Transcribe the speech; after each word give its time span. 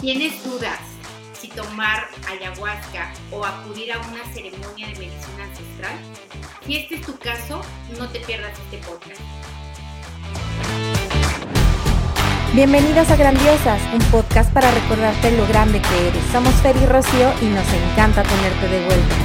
¿Tienes 0.00 0.42
dudas 0.42 0.80
si 1.34 1.48
tomar 1.48 2.08
ayahuasca 2.26 3.12
o 3.30 3.44
acudir 3.44 3.92
a 3.92 3.98
una 3.98 4.24
ceremonia 4.32 4.86
de 4.86 4.94
medicina 4.94 5.44
ancestral? 5.44 5.94
Si 6.64 6.76
este 6.76 6.94
es 6.94 7.02
tu 7.02 7.18
caso, 7.18 7.60
no 7.98 8.08
te 8.08 8.20
pierdas 8.20 8.58
este 8.58 8.78
podcast. 8.78 9.20
Bienvenidas 12.54 13.10
a 13.10 13.16
Grandiosas, 13.16 13.82
un 13.92 14.00
podcast 14.10 14.50
para 14.54 14.70
recordarte 14.70 15.36
lo 15.36 15.46
grande 15.46 15.82
que 15.82 16.08
eres. 16.08 16.24
Somos 16.32 16.54
Fer 16.62 16.76
y 16.78 16.86
Rocío 16.86 17.30
y 17.42 17.44
nos 17.44 17.70
encanta 17.70 18.22
tenerte 18.22 18.68
de 18.68 18.86
vuelta. 18.86 19.16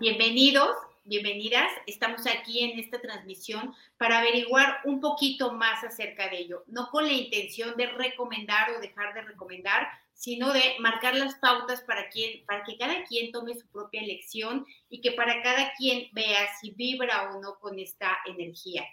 Bienvenidos 0.00 0.85
bienvenidas. 1.06 1.70
Estamos 1.86 2.26
aquí 2.26 2.64
en 2.64 2.78
esta 2.80 3.00
transmisión 3.00 3.74
para 3.96 4.18
averiguar 4.18 4.80
un 4.84 5.00
poquito 5.00 5.52
más 5.52 5.84
acerca 5.84 6.28
de 6.28 6.38
ello, 6.38 6.64
no 6.66 6.88
con 6.90 7.06
la 7.06 7.12
intención 7.12 7.76
de 7.76 7.86
recomendar 7.86 8.70
o 8.72 8.80
dejar 8.80 9.14
de 9.14 9.22
recomendar, 9.22 9.88
sino 10.14 10.52
de 10.52 10.76
marcar 10.80 11.14
las 11.14 11.36
pautas 11.36 11.82
para, 11.82 12.08
quien, 12.08 12.44
para 12.44 12.64
que 12.64 12.76
cada 12.76 13.04
quien 13.04 13.30
tome 13.30 13.54
su 13.54 13.68
propia 13.68 14.02
elección 14.02 14.66
y 14.88 15.00
que 15.00 15.12
para 15.12 15.42
cada 15.42 15.72
quien 15.74 16.08
vea 16.12 16.48
si 16.60 16.72
vibra 16.72 17.30
o 17.32 17.40
no 17.40 17.58
con 17.60 17.78
esta 17.78 18.18
energía. 18.26 18.84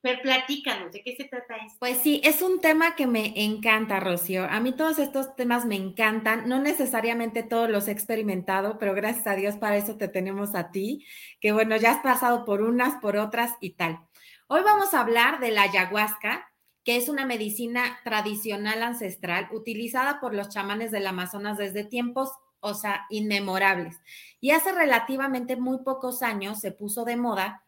Pero 0.00 0.22
platícanos, 0.22 0.92
¿de 0.92 1.02
qué 1.02 1.16
se 1.16 1.24
trata 1.24 1.56
esto? 1.56 1.76
Pues 1.80 1.98
sí, 1.98 2.20
es 2.22 2.40
un 2.40 2.60
tema 2.60 2.94
que 2.94 3.08
me 3.08 3.32
encanta, 3.44 3.98
Rocío. 3.98 4.44
A 4.44 4.60
mí 4.60 4.72
todos 4.72 5.00
estos 5.00 5.34
temas 5.34 5.64
me 5.64 5.74
encantan. 5.74 6.48
No 6.48 6.60
necesariamente 6.60 7.42
todos 7.42 7.68
los 7.68 7.88
he 7.88 7.90
experimentado, 7.90 8.78
pero 8.78 8.94
gracias 8.94 9.26
a 9.26 9.34
Dios 9.34 9.56
para 9.56 9.76
eso 9.76 9.96
te 9.96 10.06
tenemos 10.06 10.54
a 10.54 10.70
ti, 10.70 11.04
que 11.40 11.50
bueno, 11.50 11.76
ya 11.76 11.90
has 11.90 12.02
pasado 12.02 12.44
por 12.44 12.62
unas, 12.62 13.00
por 13.00 13.16
otras 13.16 13.54
y 13.60 13.70
tal. 13.70 13.98
Hoy 14.46 14.62
vamos 14.62 14.94
a 14.94 15.00
hablar 15.00 15.40
de 15.40 15.50
la 15.50 15.62
ayahuasca, 15.62 16.48
que 16.84 16.96
es 16.96 17.08
una 17.08 17.26
medicina 17.26 17.98
tradicional 18.04 18.82
ancestral 18.84 19.48
utilizada 19.52 20.20
por 20.20 20.32
los 20.32 20.48
chamanes 20.48 20.92
del 20.92 21.08
Amazonas 21.08 21.58
desde 21.58 21.84
tiempos, 21.84 22.30
o 22.60 22.74
sea, 22.74 23.04
inmemorables. 23.10 24.00
Y 24.40 24.52
hace 24.52 24.70
relativamente 24.72 25.56
muy 25.56 25.78
pocos 25.84 26.22
años 26.22 26.60
se 26.60 26.70
puso 26.70 27.04
de 27.04 27.16
moda 27.16 27.64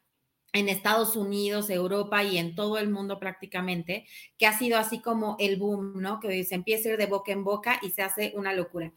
en 0.53 0.69
Estados 0.69 1.17
Unidos, 1.17 1.71
Europa 1.71 2.23
y 2.25 2.39
en 2.39 2.55
todo 2.55 2.79
el 2.79 2.91
mundo 2.91 3.19
prácticamente, 3.19 4.07
que 4.39 4.47
ha 4.47 4.59
sido 4.59 4.79
así 4.79 5.01
como 5.01 5.37
el 5.39 5.57
boom, 5.57 6.01
¿no? 6.01 6.21
Que 6.21 6.45
se 6.45 6.57
empieza 6.57 6.89
a 6.89 6.93
ir 6.93 6.99
de 6.99 7.07
boca 7.07 7.33
en 7.33 7.45
boca 7.45 7.79
y 7.83 7.91
se 7.91 8.03
hace 8.03 8.33
una 8.35 8.53
locura. 8.53 8.93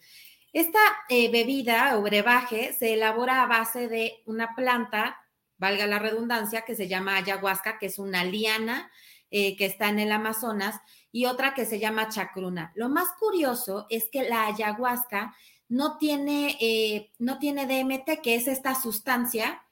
Esta 0.51 0.79
eh, 1.09 1.31
bebida 1.31 1.97
o 1.97 2.01
brebaje 2.01 2.73
se 2.73 2.93
elabora 2.93 3.43
a 3.43 3.47
base 3.47 3.87
de 3.87 4.21
una 4.25 4.55
planta, 4.55 5.17
valga 5.57 5.87
la 5.87 5.99
redundancia, 5.99 6.61
que 6.61 6.75
se 6.75 6.87
llama 6.87 7.17
ayahuasca, 7.17 7.79
que 7.79 7.87
es 7.87 7.99
una 7.99 8.23
liana 8.23 8.91
eh, 9.31 9.55
que 9.55 9.65
está 9.65 9.89
en 9.89 9.99
el 9.99 10.11
Amazonas, 10.11 10.79
y 11.11 11.25
otra 11.25 11.53
que 11.53 11.65
se 11.65 11.79
llama 11.79 12.09
chacruna. 12.09 12.71
Lo 12.75 12.89
más 12.89 13.09
curioso 13.19 13.87
es 13.89 14.09
que 14.11 14.23
la 14.23 14.47
ayahuasca 14.47 15.35
no 15.69 15.97
tiene, 15.97 16.57
eh, 16.59 17.11
no 17.17 17.39
tiene 17.39 17.65
DMT, 17.65 18.21
que 18.21 18.35
es 18.35 18.47
esta 18.47 18.75
sustancia 18.75 19.63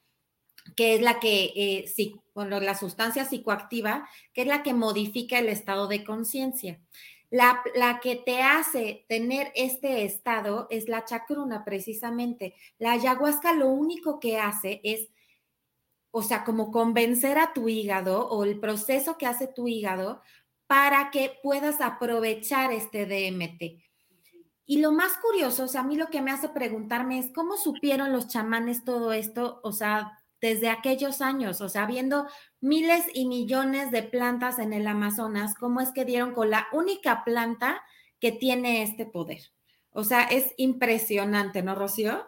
que 0.76 0.94
es 0.94 1.02
la 1.02 1.20
que, 1.20 1.52
eh, 1.54 1.86
sí, 1.86 2.20
bueno, 2.34 2.60
la 2.60 2.74
sustancia 2.74 3.24
psicoactiva, 3.24 4.08
que 4.32 4.42
es 4.42 4.46
la 4.46 4.62
que 4.62 4.74
modifica 4.74 5.38
el 5.38 5.48
estado 5.48 5.88
de 5.88 6.04
conciencia. 6.04 6.80
La, 7.30 7.62
la, 7.74 8.00
que 8.00 8.16
te 8.16 8.42
hace 8.42 9.06
tener 9.08 9.52
este 9.54 10.04
estado 10.04 10.66
es 10.70 10.88
la 10.88 11.04
chacruna, 11.04 11.64
precisamente. 11.64 12.54
La 12.78 12.92
ayahuasca 12.92 13.54
lo 13.54 13.68
único 13.68 14.20
que 14.20 14.38
hace 14.38 14.80
es, 14.84 15.08
o 16.10 16.22
sea, 16.22 16.44
como 16.44 16.70
convencer 16.70 17.38
a 17.38 17.54
tu 17.54 17.68
hígado 17.68 18.28
o 18.28 18.44
el 18.44 18.60
proceso 18.60 19.16
que 19.16 19.26
hace 19.26 19.46
tu 19.46 19.66
hígado 19.66 20.20
para 20.66 21.10
que 21.10 21.38
puedas 21.42 21.80
aprovechar 21.80 22.72
este 22.72 23.06
DMT. 23.06 23.82
Y 24.64 24.80
lo 24.80 24.92
más 24.92 25.18
curioso, 25.18 25.64
o 25.64 25.68
sea, 25.68 25.82
a 25.82 25.84
mí 25.84 25.96
lo 25.96 26.06
que 26.06 26.22
me 26.22 26.30
hace 26.30 26.48
preguntarme 26.48 27.18
es, 27.18 27.30
¿cómo 27.34 27.56
supieron 27.56 28.12
los 28.12 28.28
chamanes 28.28 28.84
todo 28.84 29.12
esto? 29.12 29.60
O 29.64 29.72
sea, 29.72 30.18
desde 30.42 30.68
aquellos 30.68 31.20
años, 31.20 31.60
o 31.60 31.68
sea, 31.68 31.86
viendo 31.86 32.26
miles 32.60 33.06
y 33.14 33.26
millones 33.26 33.92
de 33.92 34.02
plantas 34.02 34.58
en 34.58 34.72
el 34.72 34.88
Amazonas, 34.88 35.54
¿cómo 35.54 35.80
es 35.80 35.92
que 35.92 36.04
dieron 36.04 36.34
con 36.34 36.50
la 36.50 36.66
única 36.72 37.22
planta 37.24 37.80
que 38.20 38.32
tiene 38.32 38.82
este 38.82 39.06
poder? 39.06 39.38
O 39.92 40.02
sea, 40.02 40.24
es 40.24 40.52
impresionante, 40.56 41.62
¿no, 41.62 41.76
Rocío? 41.76 42.26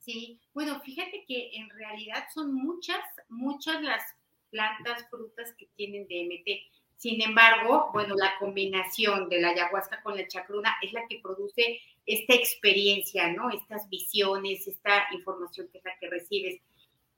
Sí, 0.00 0.40
bueno, 0.52 0.80
fíjate 0.80 1.24
que 1.28 1.52
en 1.54 1.70
realidad 1.70 2.24
son 2.34 2.52
muchas, 2.52 3.00
muchas 3.28 3.80
las 3.82 4.02
plantas, 4.50 5.06
frutas 5.08 5.54
que 5.56 5.68
tienen 5.76 6.08
DMT. 6.08 6.60
Sin 6.96 7.22
embargo, 7.22 7.90
bueno, 7.92 8.16
la 8.16 8.36
combinación 8.40 9.28
de 9.28 9.40
la 9.40 9.50
ayahuasca 9.50 10.02
con 10.02 10.16
la 10.16 10.26
chacruna 10.26 10.74
es 10.82 10.92
la 10.92 11.06
que 11.08 11.20
produce 11.22 11.80
esta 12.04 12.34
experiencia, 12.34 13.32
¿no? 13.32 13.50
Estas 13.50 13.88
visiones, 13.88 14.66
esta 14.66 15.06
información 15.12 15.68
que 15.70 15.78
es 15.78 15.84
la 15.84 15.96
que 16.00 16.10
recibes 16.10 16.60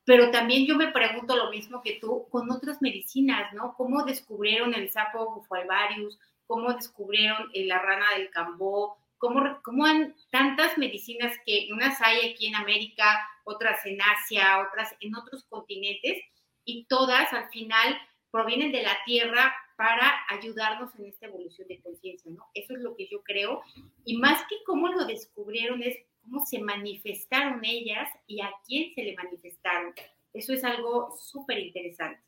pero 0.07 0.31
también 0.31 0.67
yo 0.67 0.77
me 0.77 0.93
pregunto 0.93 1.35
lo 1.35 1.51
mismo 1.51 1.83
que 1.83 1.99
tú 2.01 2.29
con 2.31 2.49
otras 2.51 2.81
medicinas, 2.81 3.53
¿no? 3.53 3.75
¿Cómo 3.75 4.05
descubrieron 4.05 4.73
el 4.73 4.89
sapo 4.91 5.35
bufalvarius? 5.35 6.17
¿Cómo 6.47 6.73
descubrieron 6.73 7.51
la 7.53 7.81
rana 7.81 8.07
del 8.17 8.31
cambó? 8.31 8.97
¿Cómo, 9.19 9.61
cómo 9.65 9.85
han 9.85 10.15
tantas 10.31 10.79
medicinas 10.79 11.37
que 11.45 11.69
unas 11.73 12.01
hay 12.03 12.31
aquí 12.31 12.47
en 12.47 12.55
América, 12.55 13.29
otras 13.43 13.85
en 13.85 13.99
Asia, 14.01 14.61
otras 14.61 14.95
en 15.01 15.17
otros 15.17 15.45
continentes, 15.49 16.23
y 16.65 16.85
todas 16.85 17.33
al 17.33 17.49
final 17.51 17.99
provienen 18.31 18.71
de 18.71 18.83
la 18.83 18.97
tierra 19.05 19.53
para 19.77 20.15
ayudarnos 20.29 20.95
en 20.95 21.07
esta 21.07 21.27
evolución 21.27 21.67
de 21.67 21.81
conciencia, 21.81 22.31
¿no? 22.31 22.47
Eso 22.55 22.75
es 22.75 22.81
lo 22.81 22.95
que 22.95 23.09
yo 23.09 23.23
creo. 23.25 23.63
Y 24.05 24.19
más 24.19 24.41
que 24.49 24.57
cómo 24.65 24.89
lo 24.89 25.05
descubrieron 25.05 25.83
es 25.83 25.97
cómo 26.27 26.45
se 26.45 26.61
manifestaron 26.61 27.65
ellas 27.65 28.09
y 28.27 28.41
a 28.41 28.51
quién 28.67 28.95
se 28.95 29.03
le 29.03 29.15
manifestaron. 29.15 29.95
Eso 30.33 30.53
es 30.53 30.65
algo 30.65 31.17
súper 31.19 31.59
interesante. 31.59 32.21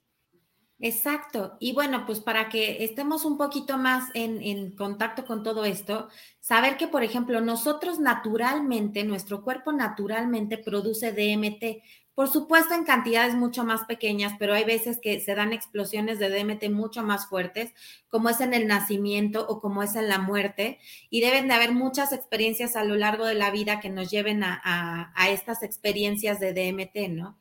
Exacto. 0.80 1.56
Y 1.58 1.72
bueno, 1.72 2.06
pues 2.06 2.20
para 2.20 2.48
que 2.48 2.84
estemos 2.84 3.24
un 3.24 3.36
poquito 3.36 3.78
más 3.78 4.10
en, 4.14 4.40
en, 4.40 4.76
contacto 4.76 5.24
con 5.26 5.42
todo 5.42 5.64
esto, 5.64 6.08
saber 6.38 6.76
que, 6.76 6.86
por 6.86 7.02
ejemplo, 7.02 7.40
nosotros 7.40 7.98
naturalmente, 7.98 9.02
nuestro 9.02 9.42
cuerpo 9.42 9.72
naturalmente 9.72 10.56
produce 10.56 11.12
DMT, 11.12 11.82
por 12.18 12.28
supuesto, 12.28 12.74
en 12.74 12.82
cantidades 12.82 13.36
mucho 13.36 13.62
más 13.62 13.84
pequeñas, 13.84 14.32
pero 14.40 14.52
hay 14.52 14.64
veces 14.64 14.98
que 15.00 15.20
se 15.20 15.36
dan 15.36 15.52
explosiones 15.52 16.18
de 16.18 16.28
DMT 16.28 16.68
mucho 16.68 17.04
más 17.04 17.28
fuertes, 17.28 17.72
como 18.08 18.28
es 18.28 18.40
en 18.40 18.54
el 18.54 18.66
nacimiento 18.66 19.46
o 19.48 19.60
como 19.60 19.84
es 19.84 19.94
en 19.94 20.08
la 20.08 20.18
muerte, 20.18 20.80
y 21.10 21.20
deben 21.20 21.46
de 21.46 21.54
haber 21.54 21.70
muchas 21.70 22.12
experiencias 22.12 22.74
a 22.74 22.82
lo 22.82 22.96
largo 22.96 23.24
de 23.24 23.36
la 23.36 23.52
vida 23.52 23.78
que 23.78 23.88
nos 23.88 24.10
lleven 24.10 24.42
a, 24.42 25.12
estas 25.28 25.62
experiencias 25.62 26.40
de 26.40 26.54
DMT, 26.54 27.08
¿no? 27.08 27.38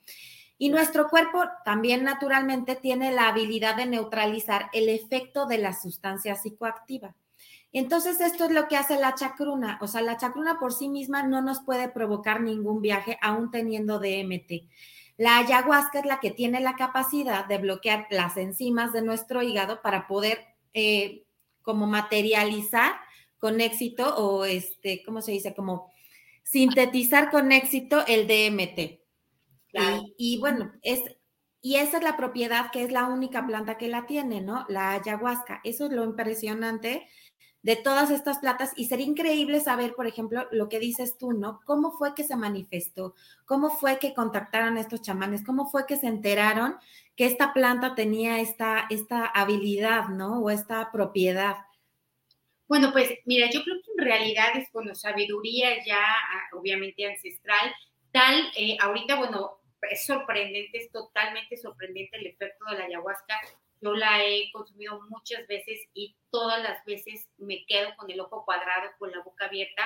Y 0.59 0.69
nuestro 0.69 1.09
cuerpo 1.09 1.44
también 1.65 2.03
naturalmente 2.03 2.75
tiene 2.75 3.11
la 3.11 3.29
habilidad 3.29 3.77
de 3.77 3.88
neutralizar 3.88 4.69
el 4.73 4.89
efecto 4.89 5.47
de 5.47 5.57
la 5.57 5.73
sustancia 5.73 6.35
psicoactiva. 6.35 7.15
Entonces, 7.73 8.19
esto 8.21 8.45
es 8.45 8.51
lo 8.51 8.67
que 8.67 8.77
hace 8.77 8.99
la 8.99 9.13
chacruna. 9.13 9.77
O 9.81 9.87
sea, 9.87 10.01
la 10.01 10.17
chacruna 10.17 10.57
por 10.59 10.73
sí 10.73 10.89
misma 10.89 11.23
no 11.23 11.41
nos 11.41 11.61
puede 11.61 11.89
provocar 11.89 12.41
ningún 12.41 12.81
viaje, 12.81 13.17
aún 13.21 13.51
teniendo 13.51 13.99
DMT. 13.99 14.67
La 15.17 15.39
ayahuasca 15.39 15.99
es 15.99 16.05
la 16.05 16.19
que 16.19 16.31
tiene 16.31 16.59
la 16.59 16.75
capacidad 16.75 17.45
de 17.45 17.57
bloquear 17.57 18.07
las 18.11 18.37
enzimas 18.37 18.93
de 18.93 19.01
nuestro 19.01 19.41
hígado 19.41 19.81
para 19.81 20.07
poder 20.07 20.45
eh, 20.73 21.25
como 21.61 21.87
materializar 21.87 22.93
con 23.39 23.59
éxito 23.61 24.15
o 24.15 24.45
este, 24.45 25.03
¿cómo 25.03 25.21
se 25.21 25.31
dice? 25.31 25.53
Como 25.53 25.91
sintetizar 26.43 27.29
con 27.29 27.51
éxito 27.51 28.05
el 28.07 28.27
DMT. 28.27 29.01
Y, 29.73 30.15
y, 30.17 30.39
bueno, 30.39 30.71
es, 30.81 31.01
y 31.61 31.75
esa 31.75 31.97
es 31.97 32.03
la 32.03 32.15
propiedad 32.15 32.71
que 32.71 32.83
es 32.83 32.91
la 32.91 33.05
única 33.05 33.45
planta 33.45 33.77
que 33.77 33.87
la 33.87 34.05
tiene, 34.05 34.41
¿no? 34.41 34.65
La 34.69 34.93
ayahuasca. 34.93 35.61
Eso 35.63 35.87
es 35.87 35.91
lo 35.91 36.03
impresionante 36.03 37.07
de 37.67 37.75
todas 37.75 38.11
estas 38.11 38.39
plantas 38.39 38.71
y 38.77 38.86
sería 38.86 39.06
increíble 39.06 39.59
saber, 39.59 39.94
por 39.94 40.07
ejemplo, 40.07 40.47
lo 40.51 40.69
que 40.69 40.80
dices 40.80 41.18
tú, 41.18 41.33
¿no? 41.33 41.59
¿Cómo 41.65 41.91
fue 41.91 42.15
que 42.15 42.24
se 42.24 42.38
manifestó? 42.38 43.13
¿Cómo 43.44 43.69
fue 43.69 44.00
que 44.00 44.13
contactaron 44.13 44.77
a 44.77 44.80
estos 44.80 45.01
chamanes? 45.01 45.44
¿Cómo 45.44 45.69
fue 45.69 45.86
que 45.86 45.97
se 45.97 46.07
enteraron 46.07 46.77
que 47.18 47.25
esta 47.25 47.51
planta 47.51 47.94
tenía 47.94 48.39
esta, 48.39 48.88
esta 48.89 49.25
habilidad, 49.25 50.07
¿no? 50.07 50.39
O 50.39 50.50
esta 50.50 50.94
propiedad. 50.94 51.57
Bueno, 52.69 52.94
pues 52.94 53.12
mira, 53.25 53.50
yo 53.51 53.62
creo 53.62 53.75
que 53.83 53.91
en 53.97 54.06
realidad 54.06 54.56
es, 54.56 54.71
bueno, 54.71 54.95
sabiduría 54.95 55.86
ya 55.86 56.00
ah, 56.00 56.47
obviamente 56.53 57.06
ancestral, 57.06 57.75
tal, 58.13 58.50
eh, 58.56 58.77
ahorita, 58.80 59.15
bueno, 59.15 59.59
es 59.91 60.06
sorprendente, 60.06 60.77
es 60.77 60.89
totalmente 60.89 61.57
sorprendente 61.57 62.15
el 62.15 62.27
efecto 62.27 62.63
de 62.71 62.77
la 62.77 62.86
ayahuasca 62.86 63.36
yo 63.81 63.94
la 63.94 64.24
he 64.24 64.51
consumido 64.51 65.00
muchas 65.09 65.45
veces 65.47 65.79
y 65.94 66.15
todas 66.29 66.62
las 66.62 66.83
veces 66.85 67.27
me 67.38 67.65
quedo 67.65 67.89
con 67.97 68.09
el 68.09 68.19
ojo 68.19 68.44
cuadrado, 68.45 68.91
con 68.97 69.12
la 69.12 69.21
boca 69.24 69.45
abierta. 69.45 69.83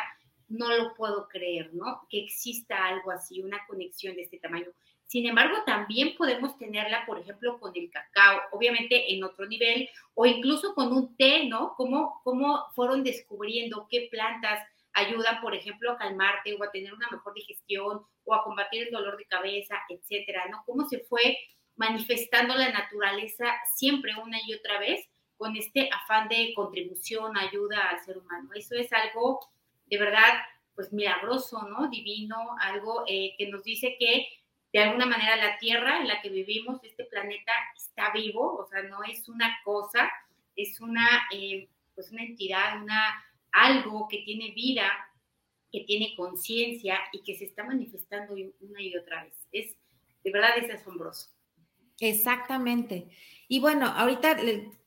No 0.47 0.69
lo 0.75 0.93
puedo 0.95 1.27
creer, 1.27 1.73
¿no? 1.73 2.05
Que 2.09 2.25
exista 2.25 2.85
algo 2.85 3.11
así, 3.11 3.41
una 3.41 3.65
conexión 3.67 4.15
de 4.15 4.23
este 4.23 4.39
tamaño. 4.39 4.67
Sin 5.05 5.25
embargo, 5.25 5.57
también 5.65 6.15
podemos 6.15 6.57
tenerla, 6.57 7.05
por 7.05 7.19
ejemplo, 7.19 7.59
con 7.59 7.73
el 7.75 7.89
cacao, 7.89 8.41
obviamente 8.53 9.13
en 9.13 9.23
otro 9.25 9.45
nivel, 9.45 9.89
o 10.13 10.25
incluso 10.25 10.73
con 10.73 10.93
un 10.93 11.17
té, 11.17 11.47
¿no? 11.47 11.73
Cómo, 11.75 12.21
cómo 12.23 12.67
fueron 12.75 13.03
descubriendo 13.03 13.87
qué 13.89 14.07
plantas 14.09 14.65
ayudan, 14.93 15.41
por 15.41 15.53
ejemplo, 15.53 15.91
a 15.91 15.97
calmarte 15.97 16.55
o 16.55 16.63
a 16.63 16.71
tener 16.71 16.93
una 16.93 17.09
mejor 17.09 17.33
digestión 17.33 18.05
o 18.23 18.33
a 18.33 18.43
combatir 18.43 18.83
el 18.83 18.91
dolor 18.91 19.17
de 19.17 19.25
cabeza, 19.25 19.75
etcétera, 19.89 20.45
¿no? 20.49 20.63
Cómo 20.65 20.87
se 20.87 20.99
fue 20.99 21.37
manifestando 21.75 22.55
la 22.55 22.71
naturaleza 22.71 23.45
siempre 23.75 24.13
una 24.15 24.37
y 24.45 24.53
otra 24.53 24.79
vez 24.79 25.07
con 25.37 25.55
este 25.55 25.89
afán 25.91 26.29
de 26.29 26.53
contribución, 26.55 27.35
ayuda 27.35 27.89
al 27.89 27.99
ser 28.03 28.17
humano. 28.17 28.49
Eso 28.53 28.75
es 28.75 28.93
algo 28.93 29.39
de 29.91 29.97
verdad, 29.97 30.39
pues 30.73 30.93
milagroso, 30.93 31.67
¿no? 31.67 31.89
Divino, 31.89 32.37
algo 32.59 33.03
eh, 33.07 33.35
que 33.37 33.49
nos 33.49 33.63
dice 33.63 33.97
que 33.99 34.25
de 34.71 34.79
alguna 34.79 35.05
manera 35.05 35.35
la 35.35 35.57
Tierra 35.57 35.99
en 35.99 36.07
la 36.07 36.21
que 36.21 36.29
vivimos, 36.29 36.81
este 36.83 37.03
planeta 37.05 37.51
está 37.75 38.11
vivo, 38.13 38.55
o 38.55 38.65
sea, 38.65 38.83
no 38.83 39.03
es 39.03 39.27
una 39.27 39.59
cosa, 39.65 40.09
es 40.55 40.79
una, 40.79 41.27
eh, 41.33 41.67
pues 41.93 42.09
una 42.11 42.23
entidad, 42.23 42.81
una, 42.81 43.21
algo 43.51 44.07
que 44.07 44.19
tiene 44.19 44.51
vida, 44.51 44.89
que 45.71 45.81
tiene 45.81 46.15
conciencia 46.15 46.99
y 47.11 47.21
que 47.21 47.35
se 47.35 47.45
está 47.45 47.65
manifestando 47.65 48.33
una 48.61 48.81
y 48.81 48.95
otra 48.95 49.25
vez. 49.25 49.33
Es, 49.51 49.75
de 50.23 50.31
verdad, 50.31 50.57
es 50.57 50.71
asombroso. 50.71 51.31
Exactamente. 52.01 53.07
Y 53.47 53.59
bueno, 53.59 53.85
ahorita 53.85 54.37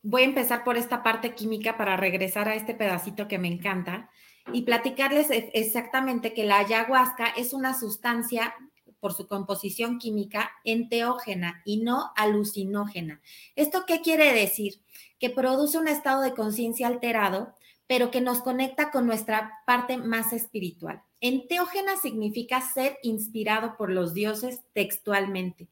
voy 0.03 0.23
a 0.23 0.25
empezar 0.25 0.63
por 0.63 0.77
esta 0.77 1.01
parte 1.01 1.33
química 1.33 1.77
para 1.77 1.97
regresar 1.97 2.49
a 2.49 2.55
este 2.55 2.75
pedacito 2.75 3.27
que 3.27 3.39
me 3.39 3.47
encanta 3.47 4.09
y 4.51 4.63
platicarles 4.63 5.31
e, 5.31 5.49
exactamente 5.53 6.33
que 6.33 6.43
la 6.43 6.59
ayahuasca 6.59 7.27
es 7.37 7.53
una 7.53 7.73
sustancia 7.73 8.53
por 8.99 9.13
su 9.13 9.27
composición 9.27 9.97
química 9.97 10.51
enteógena 10.65 11.61
y 11.63 11.77
no 11.77 12.11
alucinógena. 12.17 13.21
¿Esto 13.55 13.85
qué 13.87 14.01
quiere 14.01 14.33
decir? 14.33 14.81
Que 15.19 15.29
produce 15.29 15.77
un 15.77 15.87
estado 15.87 16.21
de 16.21 16.33
conciencia 16.33 16.87
alterado, 16.87 17.55
pero 17.87 18.11
que 18.11 18.19
nos 18.19 18.41
conecta 18.41 18.91
con 18.91 19.05
nuestra 19.05 19.59
parte 19.65 19.97
más 19.97 20.33
espiritual. 20.33 21.01
Enteógena 21.21 21.95
significa 21.97 22.59
ser 22.61 22.97
inspirado 23.03 23.77
por 23.77 23.91
los 23.91 24.13
dioses 24.13 24.61
textualmente. 24.73 25.69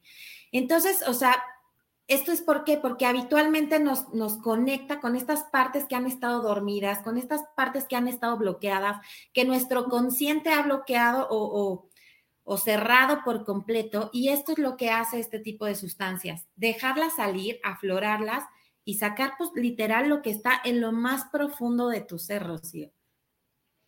Entonces, 0.54 1.04
o 1.06 1.14
sea, 1.14 1.44
esto 2.08 2.32
es 2.32 2.42
por 2.42 2.64
qué? 2.64 2.78
Porque 2.78 3.06
habitualmente 3.06 3.80
nos, 3.80 4.14
nos, 4.14 4.38
conecta 4.38 5.02
con 5.02 5.18
estas 5.18 5.44
partes 5.44 5.86
que 5.86 5.96
han 5.96 6.08
estado 6.08 6.42
dormidas, 6.42 7.00
con 7.00 7.18
estas 7.18 7.42
partes 7.58 7.84
que 7.86 7.98
han 7.98 8.08
estado 8.08 8.38
bloqueadas, 8.38 9.06
que 9.34 9.44
nuestro 9.44 9.90
consciente 9.90 10.54
ha 10.54 10.62
bloqueado 10.62 11.28
o 11.30 11.90
o 12.44 12.58
cerrado 12.58 13.24
por 13.24 13.46
completo 13.46 14.10
y 14.14 14.30
esto 14.30 14.52
es 14.52 14.58
lo 14.58 14.76
que 14.76 14.90
hace 14.90 15.20
este 15.20 15.40
tipo 15.40 15.66
de 15.66 15.76
sustancias, 15.76 16.46
dejarlas 16.56 17.16
salir, 17.16 17.60
aflorarlas 17.64 18.44
y 18.84 18.96
sacar 18.96 19.34
pues 19.38 19.52
literal 19.56 20.10
lo 20.10 20.22
que 20.22 20.30
está 20.30 20.60
en 20.64 20.82
lo 20.82 20.92
más 20.92 21.26
profundo 21.32 21.88
de 21.88 22.02
tu 22.02 22.20
ser, 22.20 22.44
Rocío. 22.44 22.92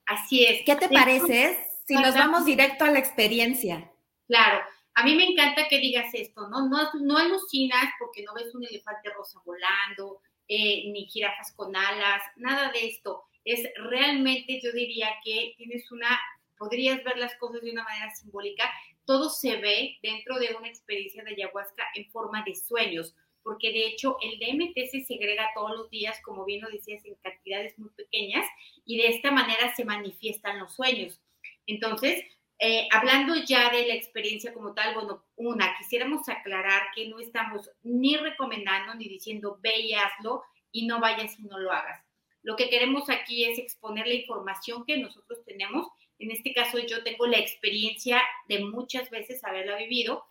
Así 0.06 0.46
es. 0.46 0.64
¿Qué 0.66 0.76
te 0.76 0.88
parece 0.88 1.58
si 1.86 1.96
nos 1.96 2.14
vamos 2.16 2.46
directo 2.46 2.86
a 2.86 2.92
la 2.92 3.00
experiencia? 3.00 3.92
Claro, 4.28 4.64
a 4.96 5.04
mí 5.04 5.16
me 5.16 5.26
encanta 5.26 5.68
que 5.68 5.80
digas 5.80 6.14
esto, 6.14 6.48
¿no? 6.50 6.68
No, 6.68 6.92
no 7.02 7.18
alucinas 7.18 7.94
porque 8.00 8.24
no 8.24 8.34
ves 8.34 8.56
un 8.56 8.64
elefante 8.64 9.10
rosa 9.12 9.40
volando, 9.46 10.22
eh, 10.48 10.90
ni 10.92 11.06
jirafas 11.06 11.54
con 11.54 11.76
alas, 11.76 12.22
nada 12.38 12.72
de 12.72 12.88
esto. 12.88 13.24
Es 13.44 13.62
realmente, 13.76 14.60
yo 14.64 14.72
diría 14.72 15.10
que 15.24 15.54
tienes 15.58 15.92
una 15.92 16.18
podrías 16.58 17.04
ver 17.04 17.18
las 17.18 17.36
cosas 17.36 17.62
de 17.62 17.72
una 17.72 17.84
manera 17.84 18.14
simbólica, 18.16 18.72
todo 19.06 19.30
se 19.30 19.58
ve 19.58 19.98
dentro 20.02 20.40
de 20.40 20.56
una 20.56 20.68
experiencia 20.68 21.24
de 21.24 21.32
ayahuasca 21.32 21.84
en 21.96 22.10
forma 22.12 22.44
de 22.44 22.56
sueños, 22.56 23.16
porque 23.44 23.72
de 23.72 23.88
hecho 23.88 24.18
el 24.22 24.40
DMT 24.40 24.90
se 24.90 25.04
segrega 25.04 25.52
todos 25.54 25.78
los 25.78 25.90
días, 25.90 26.20
como 26.24 26.46
bien 26.46 26.62
lo 26.62 26.70
decías, 26.70 27.06
en 27.06 27.16
cantidades 27.16 27.78
muy 27.78 27.90
pequeñas, 27.90 28.46
y 28.86 28.98
de 28.98 29.10
esta 29.10 29.32
manera 29.32 29.76
se 29.76 29.86
manifiestan 29.86 30.60
los 30.60 30.74
sueños. 30.74 31.22
Entonces, 31.68 32.24
eh, 32.60 32.88
hablando 32.92 33.36
ya 33.36 33.70
de 33.70 33.88
la 33.88 33.94
experiencia 33.94 34.54
como 34.54 34.74
tal, 34.74 34.94
bueno, 34.94 35.26
una, 35.36 35.76
quisiéramos 35.78 36.28
aclarar 36.30 36.84
que 36.96 37.08
no 37.08 37.20
estamos 37.20 37.70
ni 37.84 38.18
recomendando 38.18 38.96
ni 38.96 39.08
diciendo 39.08 39.60
ve 39.62 39.80
y 39.80 39.94
hazlo 39.94 40.44
y 40.72 40.88
no 40.88 41.00
vayas 41.00 41.38
y 41.40 41.44
no 41.44 41.60
lo 41.60 41.72
hagas. 41.72 42.02
Lo 42.42 42.56
que 42.56 42.70
queremos 42.70 43.10
aquí 43.10 43.46
es 43.46 43.58
exponer 43.58 44.08
la 44.08 44.14
información 44.14 44.86
que 44.86 44.98
nosotros 44.98 45.44
tenemos 45.46 45.88
en 46.20 46.32
este 46.32 46.54
caso 46.54 46.80
yo 46.80 47.04
tengo 47.04 47.28
la 47.28 47.38
experiencia 47.38 48.22
de 48.48 48.60
muchas 48.60 49.10
veces 49.10 49.44
haberla 49.44 49.76
vivido 49.78 50.26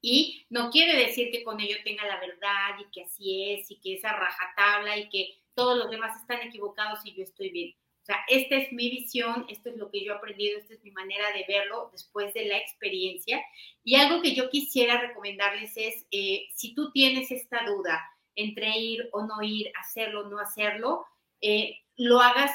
y 0.00 0.44
no 0.50 0.70
quiere 0.70 0.96
decir 0.96 1.30
que 1.30 1.44
con 1.44 1.60
ello 1.60 1.76
tenga 1.84 2.06
la 2.06 2.20
verdad 2.20 2.78
y 2.80 2.90
que 2.90 3.02
así 3.02 3.52
es 3.52 3.70
y 3.70 3.80
que 3.80 3.94
esa 3.94 4.12
rajatabla 4.12 4.98
y 4.98 5.08
que 5.08 5.38
todos 5.54 5.78
los 5.78 5.90
demás 5.90 6.20
están 6.20 6.46
equivocados 6.46 7.00
y 7.04 7.14
yo 7.14 7.22
estoy 7.22 7.50
bien. 7.50 7.74
O 8.04 8.06
sea, 8.06 8.18
esta 8.28 8.56
es 8.56 8.70
mi 8.70 8.90
visión, 8.90 9.46
esto 9.48 9.70
es 9.70 9.78
lo 9.78 9.90
que 9.90 10.04
yo 10.04 10.12
he 10.12 10.16
aprendido, 10.16 10.58
esta 10.58 10.74
es 10.74 10.84
mi 10.84 10.90
manera 10.90 11.32
de 11.32 11.46
verlo 11.48 11.88
después 11.90 12.34
de 12.34 12.44
la 12.44 12.58
experiencia. 12.58 13.42
Y 13.82 13.94
algo 13.94 14.20
que 14.20 14.34
yo 14.34 14.50
quisiera 14.50 15.00
recomendarles 15.00 15.72
es, 15.74 16.04
eh, 16.10 16.48
si 16.52 16.74
tú 16.74 16.92
tienes 16.92 17.30
esta 17.30 17.64
duda 17.64 18.06
entre 18.36 18.76
ir 18.76 19.08
o 19.12 19.24
no 19.24 19.40
ir, 19.40 19.72
hacerlo 19.80 20.26
o 20.26 20.28
no 20.28 20.38
hacerlo, 20.38 21.06
eh, 21.40 21.80
lo 21.96 22.20
hagas 22.20 22.52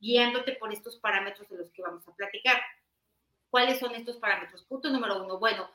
guiándote 0.00 0.52
por 0.52 0.72
estos 0.72 0.96
parámetros 0.96 1.46
de 1.50 1.58
los 1.58 1.70
que 1.70 1.82
vamos 1.82 2.08
a 2.08 2.14
platicar. 2.14 2.58
¿Cuáles 3.50 3.80
son 3.80 3.94
estos 3.94 4.16
parámetros? 4.16 4.62
Punto 4.62 4.88
número 4.88 5.22
uno, 5.22 5.38
bueno, 5.38 5.68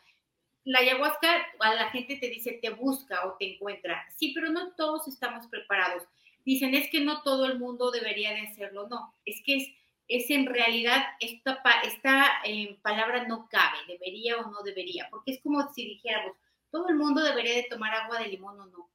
la 0.64 0.80
ayahuasca 0.80 1.46
a 1.60 1.76
la 1.76 1.92
gente 1.92 2.16
te 2.16 2.30
dice 2.30 2.58
te 2.60 2.72
busca 2.72 3.28
o 3.28 3.34
te 3.38 3.54
encuentra. 3.54 4.08
Sí, 4.18 4.32
pero 4.34 4.50
no 4.50 4.72
todos 4.74 5.08
estamos 5.08 5.46
preparados. 5.46 6.02
Dicen 6.46 6.76
es 6.76 6.90
que 6.90 7.02
no 7.02 7.22
todo 7.24 7.46
el 7.46 7.60
mundo 7.60 7.92
debería 7.92 8.32
de 8.32 8.48
hacerlo. 8.48 8.88
No, 8.90 9.16
es 9.26 9.42
que 9.46 9.58
es, 9.58 9.70
es 10.08 10.30
en 10.30 10.46
realidad 10.46 11.04
esta, 11.20 11.62
esta 11.84 12.42
eh, 12.46 12.80
palabra 12.82 13.28
no 13.28 13.48
cabe, 13.50 13.78
debería 13.88 14.38
o 14.38 14.52
no 14.52 14.62
debería, 14.64 15.08
porque 15.10 15.32
es 15.32 15.42
como 15.42 15.72
si 15.74 15.86
dijéramos, 15.86 16.36
todo 16.72 16.90
el 16.90 16.96
mundo 16.96 17.24
debería 17.24 17.56
de 17.56 17.68
tomar 17.70 17.94
agua 17.94 18.20
de 18.20 18.28
limón 18.28 18.60
o 18.60 18.66
no 18.66 18.94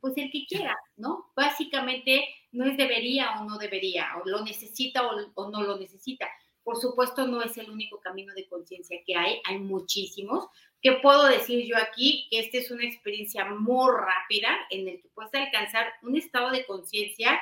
pues 0.00 0.16
el 0.16 0.30
que 0.30 0.46
quiera, 0.46 0.76
¿no? 0.96 1.30
Básicamente 1.36 2.24
no 2.52 2.64
es 2.64 2.76
debería 2.76 3.40
o 3.40 3.44
no 3.44 3.58
debería, 3.58 4.08
o 4.22 4.28
lo 4.28 4.42
necesita 4.42 5.06
o, 5.06 5.50
no 5.50 5.62
lo 5.62 5.78
necesita. 5.78 6.28
Por 6.62 6.78
supuesto, 6.80 7.26
no 7.26 7.42
es 7.42 7.56
el 7.58 7.70
único 7.70 8.00
camino 8.00 8.34
de 8.34 8.48
conciencia 8.48 8.98
que 9.06 9.14
hay, 9.14 9.40
hay 9.44 9.58
muchísimos. 9.58 10.48
¿Qué 10.82 10.92
puedo 11.02 11.26
decir 11.26 11.66
yo 11.66 11.76
aquí? 11.76 12.26
Que 12.30 12.40
esta 12.40 12.58
es 12.58 12.70
una 12.70 12.86
experiencia 12.86 13.44
muy 13.44 13.90
rápida 13.92 14.48
en 14.70 14.88
el 14.88 15.02
que 15.02 15.08
puedes 15.08 15.34
alcanzar 15.34 15.92
un 16.02 16.16
estado 16.16 16.50
de 16.50 16.64
conciencia 16.64 17.38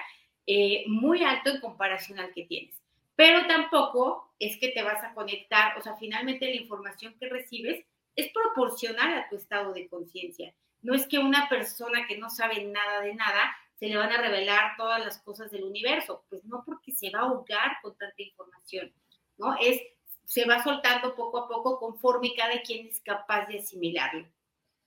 eh, 0.46 0.84
muy 0.88 1.22
alto 1.22 1.50
en 1.50 1.60
comparación 1.60 2.18
al 2.18 2.32
que 2.32 2.44
tienes. 2.44 2.74
Pero 3.14 3.46
tampoco 3.46 4.32
es 4.38 4.58
que 4.58 4.68
te 4.68 4.82
vas 4.82 5.02
a 5.04 5.14
conectar, 5.14 5.76
o 5.78 5.82
sea, 5.82 5.96
finalmente 5.96 6.46
la 6.46 6.60
información 6.60 7.14
que 7.18 7.28
recibes 7.28 7.84
es 8.16 8.32
proporcional 8.32 9.14
a 9.14 9.28
tu 9.28 9.36
estado 9.36 9.72
de 9.72 9.88
conciencia. 9.88 10.54
No 10.82 10.94
es 10.94 11.06
que 11.06 11.18
una 11.18 11.48
persona 11.48 12.06
que 12.06 12.18
no 12.18 12.30
sabe 12.30 12.64
nada 12.64 13.00
de 13.00 13.14
nada 13.14 13.56
se 13.78 13.86
le 13.86 13.96
van 13.96 14.10
a 14.10 14.20
revelar 14.20 14.76
todas 14.76 15.04
las 15.04 15.18
cosas 15.22 15.50
del 15.50 15.64
universo, 15.64 16.24
pues 16.28 16.44
no 16.44 16.64
porque 16.64 16.92
se 16.92 17.10
va 17.10 17.20
a 17.20 17.22
ahogar 17.22 17.78
con 17.80 17.96
tanta 17.96 18.20
información, 18.22 18.92
¿no? 19.36 19.56
Es, 19.60 19.80
se 20.28 20.44
va 20.44 20.62
soltando 20.62 21.14
poco 21.16 21.38
a 21.38 21.48
poco 21.48 21.78
conforme 21.78 22.34
cada 22.36 22.60
quien 22.60 22.86
es 22.86 23.00
capaz 23.00 23.46
de 23.46 23.60
asimilarlo. 23.60 24.28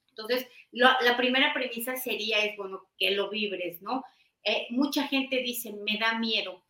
Entonces, 0.09 0.47
la 0.71 1.17
primera 1.17 1.51
premisa 1.51 1.95
sería, 1.95 2.45
es, 2.45 2.55
bueno, 2.55 2.87
que 2.95 3.09
lo 3.11 3.29
vibres, 3.29 3.81
¿no? 3.81 4.03
Eh, 4.43 4.67
mucha 4.69 5.07
gente 5.07 5.37
dice, 5.41 5.73
me 5.73 5.97
da 5.97 6.19
miedo. 6.19 6.63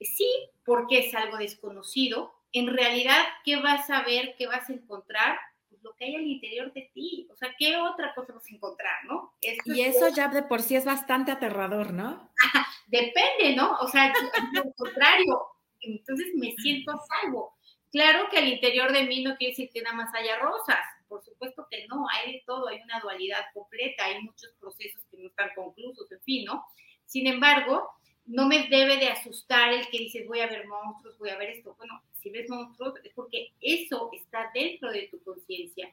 Sí, 0.00 0.28
porque 0.64 1.00
es 1.00 1.14
algo 1.16 1.38
desconocido. 1.38 2.32
En 2.52 2.68
realidad, 2.68 3.26
¿qué 3.44 3.56
vas 3.56 3.90
a 3.90 4.04
ver? 4.04 4.36
¿Qué 4.38 4.46
vas 4.46 4.70
a 4.70 4.74
encontrar? 4.74 5.36
lo 5.82 5.94
que 5.94 6.06
hay 6.06 6.16
al 6.16 6.26
interior 6.26 6.72
de 6.72 6.90
ti. 6.92 7.28
O 7.30 7.36
sea, 7.36 7.54
¿qué 7.58 7.76
otra 7.76 8.12
cosa 8.14 8.32
vas 8.32 8.44
a 8.44 8.54
encontrar, 8.54 9.04
no? 9.06 9.32
y 9.40 9.80
eso 9.82 10.08
ya 10.08 10.26
de 10.26 10.42
por 10.42 10.60
sí 10.60 10.74
es 10.74 10.84
bastante 10.84 11.30
aterrador, 11.30 11.92
¿no? 11.92 12.32
Depende, 12.88 13.54
¿no? 13.54 13.78
O 13.80 13.86
sea, 13.86 14.12
al 14.64 14.74
contrario, 14.76 15.40
entonces 15.80 16.28
me 16.34 16.52
siento 16.56 16.90
a 16.90 16.98
salvo. 17.06 17.57
Claro 17.90 18.28
que 18.30 18.38
al 18.38 18.48
interior 18.48 18.92
de 18.92 19.04
mí 19.04 19.22
no 19.22 19.36
quiere 19.36 19.52
decir 19.52 19.70
que 19.72 19.80
nada 19.80 19.96
más 19.96 20.14
haya 20.14 20.38
rosas, 20.38 20.78
por 21.08 21.22
supuesto 21.24 21.66
que 21.70 21.86
no, 21.88 22.06
hay 22.10 22.32
de 22.32 22.42
todo, 22.44 22.68
hay 22.68 22.80
una 22.82 23.00
dualidad 23.00 23.46
completa, 23.54 24.04
hay 24.04 24.22
muchos 24.22 24.52
procesos 24.60 25.02
que 25.10 25.16
no 25.16 25.28
están 25.28 25.50
conclusos, 25.54 26.10
en 26.12 26.20
fin, 26.20 26.44
¿no? 26.44 26.64
Sin 27.06 27.26
embargo, 27.26 27.88
no 28.26 28.46
me 28.46 28.68
debe 28.68 28.98
de 28.98 29.08
asustar 29.08 29.72
el 29.72 29.88
que 29.88 29.98
dices 29.98 30.26
voy 30.26 30.40
a 30.40 30.46
ver 30.46 30.66
monstruos, 30.66 31.16
voy 31.18 31.30
a 31.30 31.38
ver 31.38 31.50
esto. 31.50 31.74
Bueno, 31.76 32.02
si 32.12 32.28
ves 32.28 32.48
monstruos 32.50 32.94
es 33.02 33.12
porque 33.14 33.52
eso 33.60 34.10
está 34.12 34.50
dentro 34.52 34.92
de 34.92 35.08
tu 35.08 35.22
conciencia. 35.22 35.92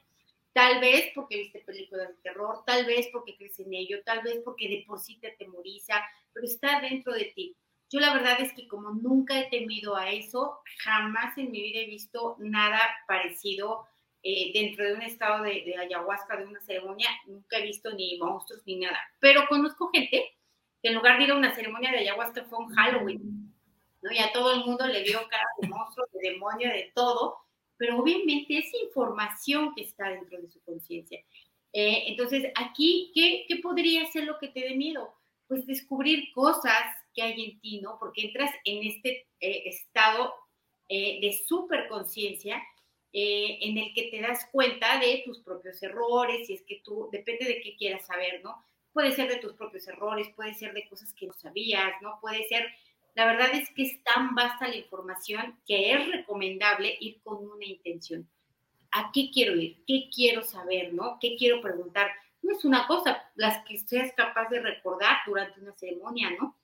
Tal 0.52 0.80
vez 0.80 1.12
porque 1.14 1.38
viste 1.38 1.60
películas 1.60 2.08
de 2.08 2.14
terror, 2.22 2.62
tal 2.66 2.84
vez 2.84 3.08
porque 3.10 3.36
crees 3.36 3.58
en 3.60 3.72
ello, 3.72 4.02
tal 4.04 4.22
vez 4.22 4.40
porque 4.44 4.68
de 4.68 4.84
por 4.86 4.98
sí 4.98 5.18
te 5.18 5.28
atemoriza, 5.28 6.02
pero 6.32 6.46
está 6.46 6.80
dentro 6.80 7.12
de 7.14 7.32
ti. 7.34 7.56
Yo 7.90 8.00
la 8.00 8.12
verdad 8.12 8.40
es 8.40 8.52
que 8.52 8.66
como 8.66 8.90
nunca 8.90 9.38
he 9.38 9.48
temido 9.48 9.96
a 9.96 10.10
eso, 10.10 10.60
jamás 10.78 11.38
en 11.38 11.52
mi 11.52 11.62
vida 11.62 11.80
he 11.80 11.86
visto 11.86 12.36
nada 12.40 12.80
parecido 13.06 13.86
eh, 14.22 14.50
dentro 14.52 14.84
de 14.84 14.94
un 14.94 15.02
estado 15.02 15.44
de, 15.44 15.76
ayahuasca, 15.78 16.36
de 16.36 16.46
una 16.46 16.60
ceremonia, 16.60 17.08
nunca 17.26 17.58
he 17.58 17.62
visto 17.62 17.92
ni 17.92 18.18
monstruos 18.18 18.62
ni 18.66 18.76
nada. 18.80 18.98
Pero 19.20 19.46
conozco 19.48 19.88
gente 19.92 20.34
que 20.82 20.88
en 20.88 20.96
lugar 20.96 21.16
de 21.16 21.24
ir 21.24 21.30
a 21.30 21.36
una 21.36 21.54
ceremonia 21.54 21.92
de 21.92 21.98
ayahuasca 21.98 22.44
fue 22.46 22.58
un 22.58 22.74
Halloween, 22.74 23.54
¿no? 24.02 24.10
Y 24.10 24.18
a 24.18 24.32
todo 24.32 24.52
el 24.52 24.64
mundo 24.64 24.84
le 24.86 25.04
dio 25.04 25.20
cara 25.28 25.46
de 25.60 25.68
monstruo, 25.68 26.06
de 26.12 26.30
demonio, 26.30 26.68
de 26.68 26.90
todo, 26.92 27.36
pero 27.76 27.98
obviamente 28.00 28.58
es 28.58 28.74
información 28.82 29.72
que 29.76 29.82
está 29.82 30.08
dentro 30.08 30.40
de 30.40 30.48
su 30.48 30.60
conciencia. 30.64 31.20
Eh, 31.72 32.04
entonces, 32.08 32.50
aquí, 32.56 33.12
¿qué, 33.14 33.44
¿qué 33.46 33.60
podría 33.62 34.06
ser 34.06 34.24
lo 34.24 34.38
que 34.38 34.48
te 34.48 34.60
dé 34.60 34.74
miedo? 34.74 35.14
Pues 35.46 35.66
descubrir 35.66 36.32
cosas 36.32 36.82
que 37.16 37.22
hay 37.22 37.44
en 37.44 37.60
ti, 37.60 37.80
¿no? 37.80 37.98
Porque 37.98 38.26
entras 38.26 38.52
en 38.64 38.86
este 38.86 39.26
eh, 39.40 39.62
estado 39.64 40.34
eh, 40.88 41.18
de 41.20 41.32
superconciencia 41.32 42.62
eh, 43.12 43.58
en 43.62 43.78
el 43.78 43.94
que 43.94 44.10
te 44.10 44.20
das 44.20 44.46
cuenta 44.52 45.00
de 45.00 45.22
tus 45.24 45.40
propios 45.40 45.82
errores, 45.82 46.50
y 46.50 46.52
es 46.52 46.62
que 46.64 46.82
tú, 46.84 47.08
depende 47.10 47.46
de 47.46 47.62
qué 47.62 47.74
quieras 47.74 48.06
saber, 48.06 48.42
¿no? 48.44 48.62
Puede 48.92 49.12
ser 49.12 49.28
de 49.28 49.38
tus 49.38 49.54
propios 49.54 49.88
errores, 49.88 50.28
puede 50.36 50.52
ser 50.52 50.74
de 50.74 50.86
cosas 50.86 51.14
que 51.14 51.26
no 51.26 51.32
sabías, 51.32 51.94
¿no? 52.02 52.18
Puede 52.20 52.46
ser, 52.46 52.66
la 53.14 53.24
verdad 53.24 53.54
es 53.54 53.70
que 53.70 53.84
es 53.84 54.04
tan 54.04 54.34
vasta 54.34 54.68
la 54.68 54.76
información 54.76 55.58
que 55.66 55.92
es 55.92 56.06
recomendable 56.08 56.96
ir 57.00 57.20
con 57.22 57.38
una 57.38 57.64
intención. 57.64 58.28
¿A 58.92 59.10
qué 59.12 59.30
quiero 59.32 59.56
ir? 59.56 59.82
¿Qué 59.86 60.10
quiero 60.14 60.42
saber, 60.42 60.92
¿no? 60.92 61.18
¿Qué 61.18 61.36
quiero 61.36 61.62
preguntar? 61.62 62.10
No 62.42 62.52
es 62.52 62.64
una 62.66 62.86
cosa, 62.86 63.30
las 63.34 63.64
que 63.64 63.78
seas 63.78 64.12
capaz 64.14 64.48
de 64.50 64.60
recordar 64.60 65.16
durante 65.26 65.60
una 65.60 65.72
ceremonia, 65.72 66.30
¿no? 66.38 66.54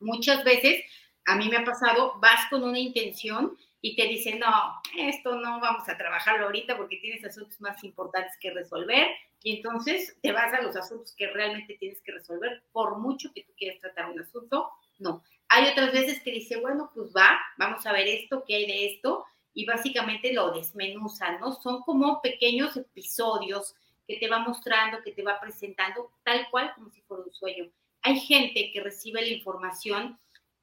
Muchas 0.00 0.44
veces, 0.44 0.84
a 1.24 1.36
mí 1.36 1.48
me 1.48 1.56
ha 1.56 1.64
pasado, 1.64 2.14
vas 2.20 2.48
con 2.50 2.62
una 2.62 2.78
intención 2.78 3.56
y 3.80 3.94
te 3.94 4.06
dicen, 4.08 4.38
no, 4.38 4.80
esto 4.98 5.36
no 5.36 5.60
vamos 5.60 5.88
a 5.88 5.96
trabajarlo 5.96 6.46
ahorita 6.46 6.76
porque 6.76 6.98
tienes 6.98 7.24
asuntos 7.24 7.60
más 7.60 7.82
importantes 7.84 8.36
que 8.40 8.50
resolver. 8.50 9.08
Y 9.42 9.56
entonces 9.56 10.16
te 10.22 10.32
vas 10.32 10.52
a 10.54 10.62
los 10.62 10.74
asuntos 10.76 11.14
que 11.14 11.28
realmente 11.28 11.76
tienes 11.78 12.00
que 12.02 12.12
resolver, 12.12 12.64
por 12.72 12.98
mucho 12.98 13.32
que 13.32 13.44
tú 13.44 13.52
quieras 13.56 13.80
tratar 13.80 14.10
un 14.10 14.18
asunto, 14.18 14.70
no. 14.98 15.22
Hay 15.48 15.68
otras 15.68 15.92
veces 15.92 16.20
que 16.22 16.32
dice, 16.32 16.56
bueno, 16.56 16.90
pues 16.94 17.12
va, 17.16 17.38
vamos 17.56 17.86
a 17.86 17.92
ver 17.92 18.08
esto, 18.08 18.42
qué 18.46 18.56
hay 18.56 18.66
de 18.66 18.86
esto, 18.86 19.24
y 19.54 19.64
básicamente 19.64 20.32
lo 20.32 20.50
desmenuzan, 20.50 21.40
¿no? 21.40 21.52
Son 21.52 21.82
como 21.82 22.20
pequeños 22.20 22.76
episodios 22.76 23.74
que 24.06 24.16
te 24.16 24.28
va 24.28 24.40
mostrando, 24.40 25.02
que 25.02 25.12
te 25.12 25.22
va 25.22 25.40
presentando, 25.40 26.10
tal 26.24 26.48
cual 26.50 26.72
como 26.74 26.90
si 26.90 27.00
fuera 27.02 27.24
un 27.24 27.32
sueño 27.32 27.70
hay 28.06 28.20
gente 28.20 28.70
que 28.72 28.80
recibe 28.80 29.20
la 29.20 29.28
información, 29.28 30.16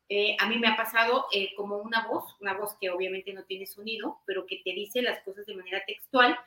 eh, 0.08 0.38
a 0.40 0.48
mí 0.48 0.58
me 0.58 0.68
ha 0.68 0.78
pasado 0.78 1.26
eh, 1.34 1.54
como 1.56 1.78
una 1.78 2.08
voz, 2.08 2.36
una 2.40 2.54
voz 2.54 2.76
que 2.80 2.90
obviamente 2.90 3.34
no 3.34 3.44
tiene 3.44 3.66
sonido, 3.66 4.20
pero 4.26 4.46
que 4.46 4.62
te 4.64 4.72
dice 4.72 5.02
las 5.02 5.22
cosas 5.24 5.46
de 5.46 5.56
manera 5.56 5.84
textual. 5.86 6.38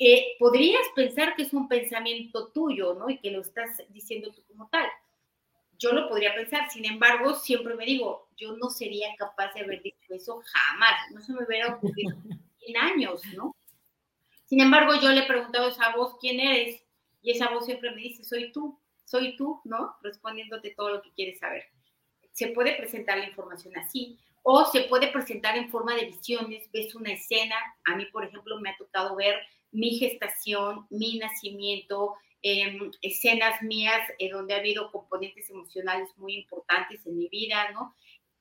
Eh, 0.00 0.34
podrías 0.40 0.82
pensar 0.96 1.36
que 1.36 1.42
es 1.42 1.52
un 1.52 1.68
pensamiento 1.68 2.48
tuyo, 2.48 2.94
¿no? 2.94 3.08
Y 3.08 3.18
que 3.18 3.30
lo 3.30 3.42
estás 3.42 3.80
diciendo 3.90 4.32
tú 4.32 4.42
como 4.48 4.68
tal. 4.70 4.88
Yo 5.78 5.92
lo 5.92 6.08
podría 6.08 6.34
pensar, 6.34 6.68
sin 6.68 6.84
embargo, 6.84 7.34
siempre 7.34 7.74
me 7.74 7.84
digo, 7.84 8.28
yo 8.36 8.56
no 8.56 8.70
sería 8.70 9.14
capaz 9.16 9.54
de 9.54 9.60
haber 9.60 9.82
dicho 9.82 10.14
eso 10.14 10.42
jamás, 10.44 11.12
no 11.12 11.20
se 11.20 11.32
me 11.32 11.44
hubiera 11.44 11.76
ocurrido 11.76 12.16
en 12.60 12.76
años, 12.76 13.22
¿no? 13.36 13.54
Sin 14.46 14.60
embargo, 14.60 14.94
yo 15.00 15.10
le 15.10 15.20
he 15.20 15.26
preguntado 15.26 15.66
a 15.66 15.70
esa 15.70 15.94
voz, 15.94 16.16
¿quién 16.20 16.40
eres? 16.40 16.82
Y 17.22 17.30
esa 17.30 17.50
voz 17.50 17.66
siempre 17.66 17.92
me 17.92 18.02
dice, 18.02 18.24
soy 18.24 18.50
tú 18.50 18.80
soy 19.04 19.36
tú, 19.36 19.60
¿no? 19.64 19.96
Respondiéndote 20.02 20.74
todo 20.76 20.90
lo 20.90 21.02
que 21.02 21.12
quieres 21.12 21.38
saber. 21.38 21.64
Se 22.32 22.48
puede 22.48 22.74
presentar 22.76 23.18
la 23.18 23.28
información 23.28 23.76
así 23.76 24.18
o 24.42 24.64
se 24.66 24.82
puede 24.82 25.08
presentar 25.08 25.56
en 25.56 25.70
forma 25.70 25.94
de 25.94 26.06
visiones, 26.06 26.70
ves 26.70 26.94
una 26.94 27.12
escena, 27.12 27.56
a 27.84 27.96
mí, 27.96 28.06
por 28.06 28.24
ejemplo, 28.24 28.60
me 28.60 28.70
ha 28.70 28.76
tocado 28.76 29.16
ver 29.16 29.36
mi 29.72 29.98
gestación, 29.98 30.86
mi 30.90 31.18
nacimiento, 31.18 32.14
em, 32.42 32.90
escenas 33.00 33.62
mías 33.62 34.06
eh, 34.18 34.30
donde 34.30 34.52
ha 34.54 34.58
habido 34.58 34.92
componentes 34.92 35.48
emocionales 35.48 36.10
muy 36.18 36.36
importantes 36.36 37.06
en 37.06 37.16
mi 37.16 37.28
vida, 37.28 37.70
¿no? 37.72 37.94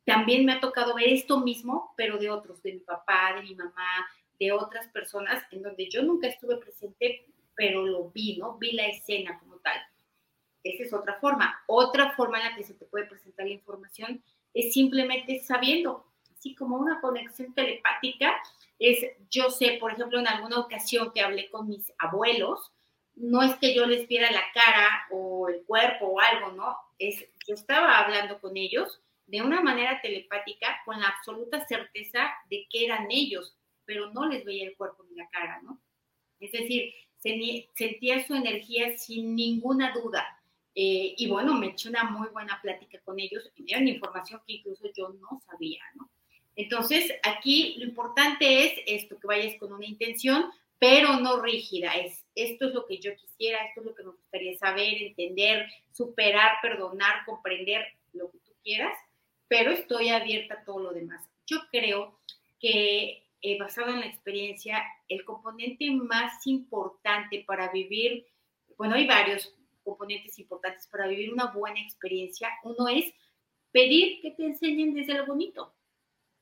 También 0.05 0.46
me 0.46 0.51
ha 0.53 0.60
tocado 0.60 0.93
ver 0.93 1.08
esto 1.08 1.39
mismo, 1.39 1.93
pero 1.96 2.17
de 2.17 2.29
otros, 2.29 2.62
de 2.62 2.74
mi 2.74 2.79
papá, 2.79 3.36
de 3.36 3.43
mi 3.43 3.55
mamá, 3.55 4.05
de 4.39 4.51
otras 4.51 4.88
personas, 4.89 5.41
en 5.51 5.62
donde 5.62 5.89
yo 5.89 6.03
nunca 6.03 6.27
estuve 6.27 6.58
presente, 6.58 7.25
pero 7.55 7.86
lo 7.86 8.10
vi, 8.12 8.38
¿no? 8.38 8.58
Vi 8.58 8.74
la 8.74 8.88
escena 8.88 9.39
como. 9.39 9.52
Esa 10.63 10.84
es 10.84 10.93
otra 10.93 11.20
forma. 11.20 11.62
Otra 11.67 12.12
forma 12.15 12.39
en 12.39 12.46
la 12.46 12.55
que 12.55 12.63
se 12.63 12.74
te 12.74 12.86
puede 12.86 13.05
presentar 13.05 13.46
la 13.46 13.53
información 13.53 14.24
es 14.53 14.74
simplemente 14.74 15.39
sabiendo, 15.41 16.05
así 16.32 16.55
como 16.55 16.77
una 16.77 17.01
conexión 17.01 17.53
telepática. 17.53 18.34
Es, 18.79 19.05
yo 19.29 19.50
sé, 19.50 19.77
por 19.79 19.91
ejemplo, 19.91 20.20
en 20.20 20.27
alguna 20.27 20.60
ocasión 20.60 21.12
que 21.13 21.22
hablé 21.22 21.50
con 21.50 21.67
mis 21.67 21.91
abuelos, 22.00 22.72
no 23.15 23.43
es 23.43 23.55
que 23.55 23.75
yo 23.75 23.86
les 23.86 24.08
viera 24.08 24.32
la 24.32 24.43
cara 24.53 25.05
o 25.12 25.48
el 25.50 25.63
cuerpo 25.65 26.08
o 26.08 26.20
algo, 26.20 26.51
¿no? 26.51 26.75
Es, 26.98 27.25
yo 27.48 27.53
estaba 27.53 28.00
hablando 28.00 28.39
con 28.39 28.58
ellos 28.58 29.01
de 29.27 29.41
una 29.41 29.62
manera 29.62 30.01
telepática 30.01 30.82
con 30.86 31.00
la 31.00 31.08
absoluta 31.08 31.65
certeza 31.67 32.32
de 32.50 32.67
que 32.70 32.86
eran 32.86 33.08
ellos, 33.10 33.55
pero 33.86 34.12
no 34.12 34.27
les 34.27 34.43
veía 34.43 34.65
el 34.65 34.75
cuerpo 34.75 35.03
ni 35.03 35.15
la 35.15 35.29
cara, 35.29 35.62
¿no? 35.62 35.79
Es 36.39 36.51
decir, 36.51 36.93
sentía 37.17 38.25
su 38.25 38.36
energía 38.36 38.98
sin 38.98 39.36
ninguna 39.36 39.93
duda. 39.93 40.42
Eh, 40.75 41.13
y 41.18 41.27
bueno, 41.27 41.53
me 41.53 41.68
eché 41.68 41.89
una 41.89 42.06
muy 42.06 42.30
buena 42.30 42.60
plática 42.62 43.00
con 43.06 43.20
ellos, 43.20 43.51
dieron 43.56 43.88
información 43.88 44.42
que 44.46 44.53
incluso 44.53 44.92
yo 44.94 45.10
no 45.10 45.39
sabía, 45.46 45.82
¿no? 45.96 46.10
Entonces, 46.56 47.12
aquí 47.24 47.75
lo 47.77 47.86
importante 47.86 48.65
es 48.65 48.74
esto, 48.86 49.20
que 49.20 49.27
vayas 49.27 49.56
con 49.60 49.74
una 49.74 49.86
intención, 49.86 50.46
pero 50.80 51.20
no 51.20 51.42
rígida, 51.42 51.94
es 51.94 52.24
esto 52.36 52.68
es 52.68 52.74
lo 52.74 52.86
que 52.86 52.98
yo 52.98 53.15
quisiera, 53.15 53.63
esto 53.65 53.82
es 53.82 53.86
lo 53.86 53.96
que 53.96 54.03
me 54.03 54.12
gustaría 54.12 54.58
saber, 54.58 55.01
entender, 55.01 55.68
superar, 55.92 56.58
perdonar, 56.62 57.25
comprender 57.25 57.86
lo 58.13 58.32
que 58.32 58.39
tú 58.39 58.51
quieras, 58.63 58.98
pero 59.48 59.72
estoy 59.72 60.10
abierta 60.10 60.56
a 60.56 60.63
todo 60.63 60.80
lo 60.80 60.94
demás. 60.94 61.24
Yo 61.46 61.60
creo 61.72 62.20
que 62.60 63.24
eh, 63.42 63.60
basado 63.60 63.89
en 63.89 64.00
la 64.00 64.08
experiencia, 64.08 64.84
el 65.10 65.25
componente 65.25 65.92
más 65.92 66.48
importante 66.48 67.44
para 67.46 67.72
vivir, 67.72 68.25
bueno, 68.77 68.96
hay 68.96 69.06
varios, 69.06 69.53
componentes 69.84 70.38
importantes 70.40 70.88
para 70.88 71.08
vivir 71.08 71.34
una 71.34 71.48
buena 71.48 71.80
experiencia. 71.82 72.50
Uno 72.63 72.88
es 72.88 73.13
pedir 73.72 74.22
que 74.22 74.32
te 74.32 74.46
enseñen 74.46 74.94
desde 74.94 75.16
lo 75.16 75.25
bonito, 75.25 75.75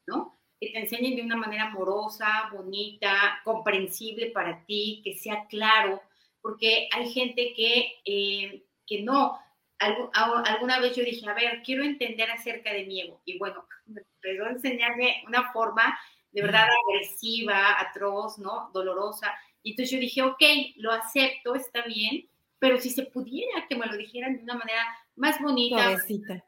¿no? 0.08 0.40
Que 0.60 0.70
te 0.70 0.80
enseñen 0.80 1.16
de 1.16 1.24
una 1.24 1.38
manera 1.38 1.68
amorosa, 1.68 2.50
bonita, 2.54 3.42
comprensible 3.44 4.32
para 4.32 4.64
ti, 4.66 5.02
que 5.04 5.16
sea 5.16 5.48
claro, 5.48 6.02
porque 6.42 6.90
hay 6.92 7.12
gente 7.12 7.54
que, 7.56 8.02
eh, 8.06 8.66
que 8.86 9.02
no. 9.02 9.40
alguna 9.80 10.80
vez 10.80 10.96
yo 10.96 11.04
dije, 11.04 11.28
a 11.28 11.34
ver, 11.34 11.64
quiero 11.64 11.84
entender 11.84 12.30
acerca 12.30 12.72
de 12.74 12.86
mi 12.86 13.02
ego. 13.02 13.22
Y 13.26 13.38
bueno, 13.38 13.66
me 13.86 14.02
empezó 14.02 14.46
a 14.46 14.52
enseñarme 14.52 15.24
una 15.28 15.52
forma 15.52 15.98
de 16.32 16.42
verdad 16.42 16.68
agresiva, 16.88 17.80
atroz, 17.80 18.38
¿no? 18.38 18.70
Dolorosa. 18.74 19.34
Y 19.64 19.72
entonces 19.72 19.92
yo 19.92 20.00
dije, 20.00 20.22
ok, 20.22 20.42
lo 20.78 20.92
acepto, 20.92 21.56
está 21.56 21.84
bien, 21.84 22.28
pero 22.62 22.78
si 22.78 22.92
se 22.92 23.08
pudiera 23.08 23.66
que 23.68 23.76
me 23.76 23.88
lo 23.88 23.98
dijeran 23.98 24.38
de 24.38 24.44
una 24.44 24.54
manera 24.54 24.86
más 25.16 25.42
bonita, 25.42 25.78
suavecita. 25.78 26.46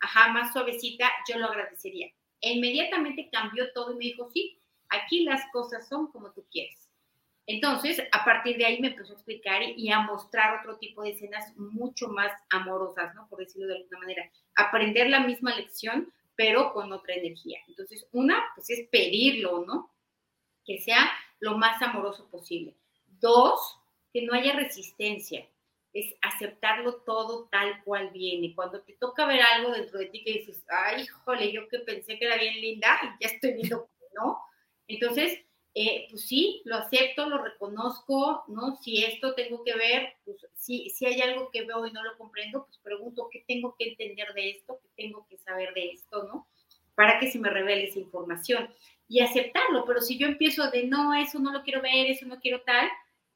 ajá, 0.00 0.32
más 0.32 0.54
suavecita, 0.54 1.06
yo 1.28 1.38
lo 1.38 1.48
agradecería. 1.48 2.10
E 2.40 2.54
inmediatamente 2.54 3.28
cambió 3.30 3.70
todo 3.74 3.92
y 3.92 3.96
me 3.96 4.04
dijo, 4.06 4.30
sí, 4.30 4.58
aquí 4.88 5.22
las 5.22 5.42
cosas 5.52 5.86
son 5.86 6.10
como 6.10 6.32
tú 6.32 6.46
quieres. 6.50 6.88
Entonces, 7.46 8.02
a 8.10 8.24
partir 8.24 8.56
de 8.56 8.64
ahí 8.64 8.80
me 8.80 8.88
empezó 8.88 9.12
a 9.12 9.16
explicar 9.16 9.60
y 9.62 9.90
a 9.90 10.00
mostrar 10.00 10.60
otro 10.60 10.78
tipo 10.78 11.02
de 11.02 11.10
escenas 11.10 11.54
mucho 11.58 12.08
más 12.08 12.32
amorosas, 12.48 13.14
¿no? 13.14 13.28
Por 13.28 13.40
decirlo 13.40 13.68
de 13.68 13.76
alguna 13.76 13.98
manera. 13.98 14.30
Aprender 14.54 15.10
la 15.10 15.20
misma 15.20 15.54
lección, 15.54 16.10
pero 16.36 16.72
con 16.72 16.90
otra 16.90 17.16
energía. 17.16 17.58
Entonces, 17.68 18.06
una, 18.12 18.42
pues 18.54 18.70
es 18.70 18.88
pedirlo, 18.88 19.66
¿no? 19.66 19.94
Que 20.64 20.78
sea 20.78 21.10
lo 21.38 21.58
más 21.58 21.82
amoroso 21.82 22.30
posible. 22.30 22.74
Dos, 23.06 23.79
que 24.12 24.22
no 24.22 24.34
haya 24.34 24.54
resistencia, 24.54 25.46
es 25.92 26.14
aceptarlo 26.22 26.96
todo 27.02 27.48
tal 27.50 27.82
cual 27.84 28.10
viene. 28.10 28.54
Cuando 28.54 28.80
te 28.82 28.92
toca 28.94 29.26
ver 29.26 29.40
algo 29.42 29.72
dentro 29.72 29.98
de 29.98 30.06
ti 30.06 30.22
que 30.22 30.32
dices, 30.32 30.64
ay, 30.68 31.02
híjole, 31.02 31.52
yo 31.52 31.68
que 31.68 31.80
pensé 31.80 32.18
que 32.18 32.26
era 32.26 32.36
bien 32.36 32.60
linda 32.60 32.98
y 33.02 33.06
ya 33.24 33.32
estoy 33.32 33.54
viendo 33.54 33.86
que 33.98 34.06
no. 34.14 34.38
Entonces, 34.86 35.40
eh, 35.74 36.06
pues 36.10 36.26
sí, 36.26 36.62
lo 36.64 36.76
acepto, 36.76 37.28
lo 37.28 37.42
reconozco, 37.42 38.44
¿no? 38.48 38.76
Si 38.76 39.04
esto 39.04 39.34
tengo 39.34 39.62
que 39.62 39.74
ver, 39.74 40.14
pues 40.24 40.38
si, 40.54 40.90
si 40.90 41.06
hay 41.06 41.20
algo 41.20 41.50
que 41.50 41.64
veo 41.64 41.86
y 41.86 41.92
no 41.92 42.02
lo 42.02 42.16
comprendo, 42.18 42.64
pues 42.66 42.78
pregunto 42.78 43.28
qué 43.30 43.44
tengo 43.46 43.76
que 43.78 43.90
entender 43.90 44.32
de 44.34 44.50
esto, 44.50 44.80
qué 44.82 44.88
tengo 45.04 45.26
que 45.28 45.38
saber 45.38 45.72
de 45.74 45.90
esto, 45.90 46.24
¿no? 46.24 46.48
Para 46.96 47.18
que 47.20 47.30
se 47.30 47.38
me 47.38 47.50
revele 47.50 47.84
esa 47.84 48.00
información 48.00 48.68
y 49.08 49.20
aceptarlo. 49.20 49.84
Pero 49.86 50.00
si 50.00 50.18
yo 50.18 50.26
empiezo 50.26 50.70
de 50.70 50.84
no, 50.84 51.14
eso 51.14 51.38
no 51.38 51.52
lo 51.52 51.62
quiero 51.62 51.82
ver, 51.82 52.06
eso 52.06 52.26
no 52.26 52.40
quiero 52.40 52.62
tal, 52.62 52.88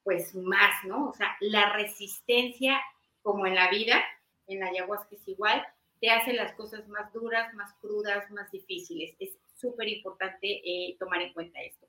pues 0.05 0.35
más, 0.35 0.85
¿no? 0.85 1.09
O 1.09 1.13
sea, 1.13 1.35
la 1.41 1.73
resistencia, 1.73 2.79
como 3.23 3.47
en 3.47 3.55
la 3.55 3.69
vida, 3.69 4.01
en 4.47 4.59
la 4.59 4.67
ayahuasca 4.67 5.15
es 5.15 5.27
igual, 5.27 5.65
te 5.99 6.11
hace 6.11 6.31
las 6.33 6.53
cosas 6.53 6.87
más 6.87 7.11
duras, 7.11 7.51
más 7.55 7.73
crudas, 7.81 8.29
más 8.29 8.51
difíciles. 8.51 9.15
Es 9.19 9.31
súper 9.59 9.89
importante 9.89 10.61
eh, 10.63 10.95
tomar 10.99 11.21
en 11.23 11.33
cuenta 11.33 11.59
esto. 11.61 11.87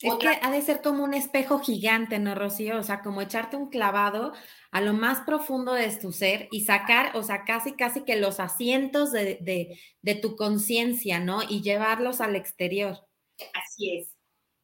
Es 0.00 0.14
que 0.14 0.28
ha 0.28 0.50
de 0.50 0.62
ser 0.62 0.80
como 0.80 1.04
un 1.04 1.12
espejo 1.12 1.58
gigante, 1.58 2.18
¿no, 2.18 2.34
Rocío? 2.34 2.78
O 2.78 2.82
sea, 2.82 3.02
como 3.02 3.20
echarte 3.20 3.56
un 3.56 3.68
clavado 3.68 4.32
a 4.70 4.80
lo 4.80 4.94
más 4.94 5.22
profundo 5.22 5.74
de 5.74 5.94
tu 5.98 6.12
ser 6.12 6.48
y 6.52 6.64
sacar, 6.64 7.16
o 7.16 7.22
sea, 7.22 7.44
casi, 7.44 7.72
casi 7.72 8.04
que 8.04 8.16
los 8.16 8.40
asientos 8.40 9.12
de, 9.12 9.38
de, 9.42 9.78
de 10.00 10.14
tu 10.14 10.36
conciencia, 10.36 11.18
¿no? 11.18 11.42
Y 11.42 11.60
llevarlos 11.62 12.22
al 12.22 12.36
exterior. 12.36 12.96
Así 13.52 13.98
es. 13.98 14.19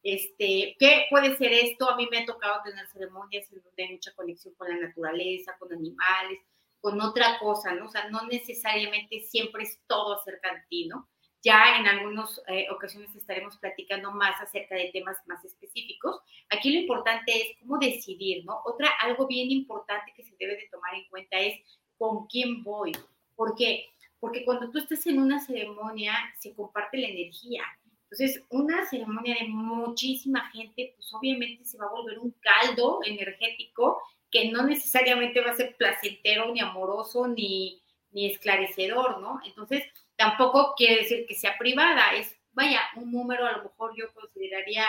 Este, 0.07 0.77
¿Qué 0.79 1.05
puede 1.09 1.35
ser 1.35 1.51
esto? 1.51 1.89
A 1.89 1.97
mí 1.97 2.07
me 2.09 2.19
ha 2.19 2.25
tocado 2.25 2.61
tener 2.63 2.87
ceremonias 2.87 3.45
hay 3.77 3.91
mucha 3.91 4.15
conexión 4.15 4.53
con 4.53 4.69
la 4.69 4.77
naturaleza, 4.87 5.57
con 5.59 5.73
animales, 5.73 6.39
con 6.79 7.01
otra 7.01 7.37
cosa, 7.39 7.75
¿no? 7.75 7.87
O 7.87 7.89
sea, 7.89 8.07
no 8.07 8.25
necesariamente 8.25 9.19
siempre 9.19 9.63
es 9.63 9.81
todo 9.85 10.17
acerca 10.17 10.53
de 10.53 10.61
ti, 10.69 10.87
¿no? 10.87 11.09
Ya 11.43 11.77
en 11.77 11.87
algunas 11.87 12.41
eh, 12.47 12.67
ocasiones 12.71 13.13
estaremos 13.17 13.57
platicando 13.57 14.13
más 14.13 14.39
acerca 14.39 14.75
de 14.75 14.91
temas 14.93 15.17
más 15.25 15.43
específicos. 15.43 16.21
Aquí 16.51 16.71
lo 16.71 16.79
importante 16.79 17.33
es 17.35 17.57
cómo 17.59 17.77
decidir, 17.77 18.45
¿no? 18.45 18.61
Otra, 18.63 18.89
algo 19.01 19.27
bien 19.27 19.51
importante 19.51 20.13
que 20.15 20.23
se 20.23 20.37
debe 20.39 20.55
de 20.55 20.69
tomar 20.71 20.95
en 20.95 21.05
cuenta 21.09 21.37
es 21.37 21.59
con 21.97 22.27
quién 22.27 22.63
voy. 22.63 22.93
¿Por 23.35 23.55
qué? 23.55 23.87
Porque 24.21 24.45
cuando 24.45 24.71
tú 24.71 24.77
estás 24.77 25.05
en 25.05 25.19
una 25.19 25.41
ceremonia, 25.41 26.13
se 26.39 26.55
comparte 26.55 26.97
la 26.97 27.09
energía. 27.09 27.65
Entonces, 28.09 28.41
una 28.49 28.85
ceremonia 28.85 29.35
de 29.35 29.47
muchísima 29.49 30.49
gente, 30.51 30.93
pues 30.95 31.13
obviamente 31.13 31.65
se 31.65 31.77
va 31.77 31.87
a 31.87 31.91
volver 31.91 32.19
un 32.19 32.33
caldo 32.39 32.99
energético 33.05 34.01
que 34.31 34.49
no 34.49 34.63
necesariamente 34.63 35.41
va 35.41 35.51
a 35.51 35.57
ser 35.57 35.75
placentero, 35.75 36.51
ni 36.53 36.61
amoroso, 36.61 37.27
ni, 37.27 37.81
ni 38.11 38.31
esclarecedor, 38.31 39.19
¿no? 39.19 39.39
Entonces, 39.45 39.83
tampoco 40.15 40.73
quiere 40.75 41.03
decir 41.03 41.25
que 41.27 41.35
sea 41.35 41.57
privada, 41.57 42.11
es, 42.15 42.35
vaya, 42.53 42.81
un 42.95 43.11
número 43.11 43.45
a 43.45 43.57
lo 43.57 43.63
mejor 43.63 43.93
yo 43.95 44.13
consideraría 44.13 44.85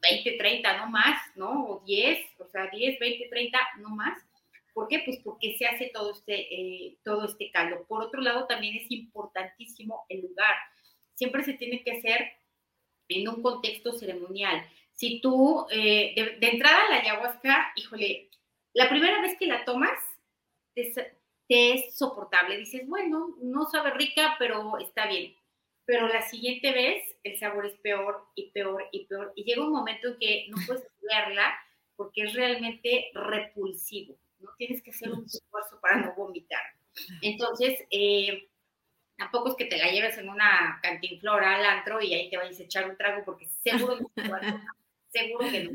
20, 0.00 0.36
30, 0.38 0.76
no 0.78 0.88
más, 0.88 1.20
¿no? 1.36 1.66
O 1.66 1.82
10, 1.84 2.40
o 2.40 2.46
sea, 2.48 2.68
10, 2.68 2.98
20, 2.98 3.28
30, 3.28 3.58
no 3.78 3.90
más. 3.90 4.22
¿Por 4.72 4.88
qué? 4.88 5.02
Pues 5.04 5.18
porque 5.24 5.56
se 5.56 5.66
hace 5.66 5.90
todo 5.92 6.12
este, 6.12 6.54
eh, 6.54 6.98
todo 7.02 7.24
este 7.24 7.50
caldo. 7.50 7.84
Por 7.88 8.02
otro 8.02 8.20
lado, 8.20 8.46
también 8.46 8.76
es 8.76 8.90
importantísimo 8.90 10.04
el 10.08 10.22
lugar. 10.22 10.54
Siempre 11.16 11.42
se 11.42 11.54
tiene 11.54 11.82
que 11.82 11.92
hacer 11.92 12.32
en 13.08 13.28
un 13.28 13.42
contexto 13.42 13.92
ceremonial. 13.92 14.64
Si 14.92 15.20
tú, 15.20 15.66
eh, 15.70 16.14
de, 16.16 16.36
de, 16.38 16.48
entrada 16.48 16.88
la 16.88 17.00
ayahuasca, 17.00 17.72
híjole, 17.76 18.30
la 18.72 18.88
primera 18.88 19.20
vez 19.20 19.36
que 19.38 19.46
la 19.46 19.64
tomas, 19.64 19.98
te 20.74 21.72
es 21.72 21.96
soportable. 21.96 22.58
Dices, 22.58 22.86
bueno, 22.86 23.36
no 23.40 23.66
sabe 23.66 23.90
rica, 23.92 24.36
pero 24.38 24.78
está 24.78 25.06
bien. 25.06 25.34
Pero 25.84 26.08
la 26.08 26.22
siguiente 26.22 26.72
vez 26.72 27.16
el 27.22 27.38
sabor 27.38 27.66
es 27.66 27.78
peor 27.78 28.26
y 28.34 28.50
peor 28.50 28.84
y 28.92 29.06
peor. 29.06 29.32
Y 29.36 29.44
llega 29.44 29.64
un 29.64 29.72
momento 29.72 30.08
en 30.08 30.18
que 30.18 30.46
no 30.48 30.56
puedes 30.66 30.86
verla 31.02 31.56
porque 31.94 32.22
es 32.24 32.34
realmente 32.34 33.10
repulsivo. 33.14 34.16
¿no? 34.40 34.50
Tienes 34.58 34.82
que 34.82 34.90
hacer 34.90 35.12
un 35.12 35.24
esfuerzo 35.24 35.80
para 35.80 35.96
no 35.96 36.14
vomitar. 36.14 36.62
Entonces, 37.22 37.78
eh, 37.90 38.48
tampoco 39.16 39.50
es 39.50 39.56
que 39.56 39.66
te 39.66 39.78
la 39.78 39.90
lleves 39.90 40.18
en 40.18 40.28
una 40.28 40.78
cantinflora 40.82 41.56
al 41.56 41.64
antro 41.64 42.00
y 42.00 42.14
ahí 42.14 42.30
te 42.30 42.36
vayas 42.36 42.60
a 42.60 42.64
echar 42.64 42.88
un 42.88 42.96
trago 42.96 43.24
porque 43.24 43.48
seguro, 43.62 43.98
no, 44.16 44.64
seguro 45.08 45.50
que 45.50 45.64
no. 45.64 45.70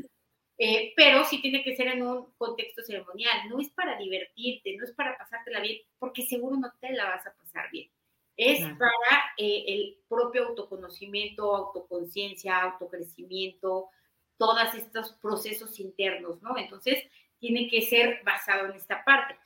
Eh, 0.58 0.92
pero 0.94 1.24
sí 1.24 1.40
tiene 1.40 1.64
que 1.64 1.74
ser 1.74 1.88
en 1.88 2.02
un 2.02 2.32
contexto 2.36 2.82
ceremonial, 2.82 3.48
no 3.48 3.58
es 3.58 3.70
para 3.70 3.96
divertirte, 3.98 4.76
no 4.76 4.84
es 4.84 4.92
para 4.92 5.16
pasártela 5.18 5.60
bien, 5.60 5.80
porque 5.98 6.24
seguro 6.24 6.56
no 6.56 6.72
te 6.80 6.92
la 6.92 7.06
vas 7.06 7.26
a 7.26 7.34
pasar 7.34 7.70
bien. 7.70 7.90
Es 8.36 8.60
para 8.60 9.34
eh, 9.36 9.64
el 9.66 9.98
propio 10.08 10.48
autoconocimiento, 10.48 11.54
autoconciencia, 11.54 12.60
autocrecimiento, 12.62 13.90
todos 14.38 14.74
estos 14.74 15.12
procesos 15.14 15.78
internos, 15.80 16.40
¿no? 16.42 16.56
Entonces, 16.56 17.04
tiene 17.38 17.68
que 17.68 17.82
ser 17.82 18.22
basado 18.24 18.66
en 18.66 18.76
esta 18.76 19.04
parte. 19.04 19.36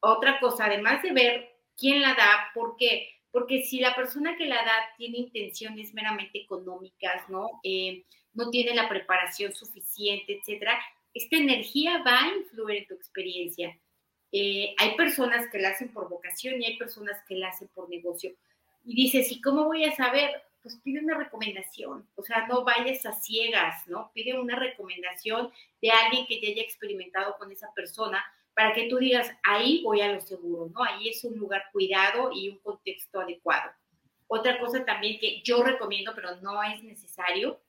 Otra 0.00 0.38
cosa, 0.38 0.66
además 0.66 1.02
de 1.02 1.12
ver 1.12 1.56
quién 1.76 2.00
la 2.00 2.14
da, 2.14 2.50
¿por 2.54 2.76
qué? 2.76 3.21
Porque 3.32 3.62
si 3.62 3.80
la 3.80 3.96
persona 3.96 4.36
que 4.36 4.46
la 4.46 4.56
da 4.56 4.94
tiene 4.96 5.18
intenciones 5.18 5.92
meramente 5.94 6.38
económicas, 6.38 7.28
¿no? 7.28 7.48
Eh, 7.64 8.04
no 8.34 8.50
tiene 8.50 8.74
la 8.74 8.88
preparación 8.88 9.52
suficiente, 9.52 10.38
etcétera, 10.38 10.78
esta 11.14 11.36
energía 11.36 12.02
va 12.06 12.20
a 12.20 12.36
influir 12.36 12.78
en 12.78 12.86
tu 12.86 12.94
experiencia. 12.94 13.78
Eh, 14.30 14.74
hay 14.78 14.96
personas 14.96 15.48
que 15.50 15.58
la 15.58 15.70
hacen 15.70 15.92
por 15.92 16.08
vocación 16.08 16.60
y 16.60 16.66
hay 16.66 16.78
personas 16.78 17.18
que 17.26 17.34
la 17.34 17.48
hacen 17.48 17.68
por 17.68 17.88
negocio. 17.90 18.32
Y 18.84 18.94
dices, 18.94 19.30
¿y 19.30 19.40
cómo 19.40 19.64
voy 19.64 19.84
a 19.84 19.94
saber? 19.94 20.30
Pues 20.62 20.76
pide 20.82 21.00
una 21.00 21.18
recomendación, 21.18 22.08
o 22.14 22.22
sea, 22.22 22.46
no 22.46 22.64
vayas 22.64 23.04
a 23.04 23.12
ciegas, 23.12 23.86
¿no? 23.88 24.12
Pide 24.14 24.38
una 24.38 24.56
recomendación 24.56 25.50
de 25.80 25.90
alguien 25.90 26.26
que 26.26 26.40
ya 26.40 26.48
haya 26.48 26.62
experimentado 26.62 27.36
con 27.36 27.50
esa 27.50 27.72
persona 27.74 28.24
para 28.54 28.74
que 28.74 28.88
tú 28.88 28.98
digas, 28.98 29.30
ahí 29.42 29.82
voy 29.82 30.00
a 30.00 30.12
lo 30.12 30.20
seguro, 30.20 30.70
¿no? 30.72 30.82
Ahí 30.82 31.08
es 31.08 31.24
un 31.24 31.36
lugar 31.36 31.64
cuidado 31.72 32.30
y 32.32 32.50
un 32.50 32.58
contexto 32.58 33.20
adecuado. 33.20 33.70
Otra 34.26 34.58
cosa 34.58 34.84
también 34.84 35.18
que 35.18 35.42
yo 35.42 35.62
recomiendo, 35.62 36.12
pero 36.14 36.36
no 36.36 36.62
es 36.62 36.82
necesario, 36.82 37.60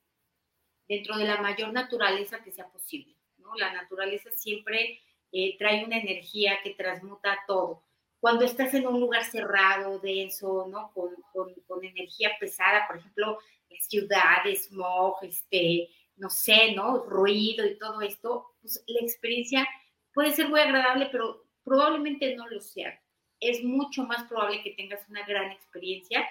dentro 0.88 1.18
de 1.18 1.26
la 1.26 1.42
mayor 1.42 1.72
naturaleza 1.74 2.44
que 2.44 2.52
sea 2.52 2.68
posible. 2.70 3.16
¿no? 3.38 3.56
La 3.56 3.74
naturaleza 3.74 4.30
siempre 4.32 5.02
eh, 5.32 5.58
trae 5.58 5.84
una 5.84 5.98
energía 5.98 6.60
que 6.64 6.72
transmuta 6.72 7.40
todo. 7.48 7.84
Cuando 8.20 8.46
estás 8.46 8.74
en 8.74 8.88
un 8.88 9.00
lugar 9.00 9.26
cerrado, 9.26 10.00
denso, 10.00 10.68
¿no? 10.70 10.94
Con, 10.94 11.14
con, 11.34 11.54
con 11.68 11.84
energía 11.84 12.32
pesada, 12.40 12.88
por 12.88 12.98
ejemplo, 12.98 13.38
ciudades, 13.82 14.68
smog, 14.68 15.18
este, 15.24 15.90
no 16.16 16.30
sé, 16.30 16.74
¿no? 16.74 17.00
Ruido 17.00 17.66
y 17.66 17.78
todo 17.78 18.02
esto, 18.02 18.56
pues 18.62 18.84
la 18.88 19.02
experiencia 19.02 19.68
puede 20.14 20.32
ser 20.32 20.50
muy 20.50 20.60
agradable, 20.60 21.10
pero 21.12 21.46
probablemente 21.64 22.36
no 22.36 22.48
lo 22.48 22.60
sea. 22.60 23.00
Es 23.40 23.64
mucho 23.64 24.04
más 24.04 24.24
probable 24.26 24.62
que 24.64 24.72
tengas 24.72 25.08
una 25.10 25.26
gran 25.26 25.52
experiencia 25.52 26.28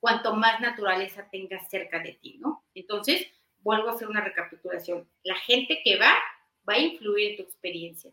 cuanto 0.00 0.34
más 0.34 0.60
naturaleza 0.60 1.28
tengas 1.30 1.68
cerca 1.70 1.98
de 1.98 2.12
ti, 2.12 2.36
¿no? 2.38 2.64
Entonces, 2.74 3.26
vuelvo 3.58 3.88
a 3.88 3.92
hacer 3.92 4.08
una 4.08 4.20
recapitulación. 4.20 5.08
La 5.22 5.36
gente 5.36 5.80
que 5.82 5.96
va 5.98 6.14
va 6.68 6.74
a 6.74 6.78
influir 6.78 7.30
en 7.30 7.36
tu 7.36 7.42
experiencia. 7.42 8.12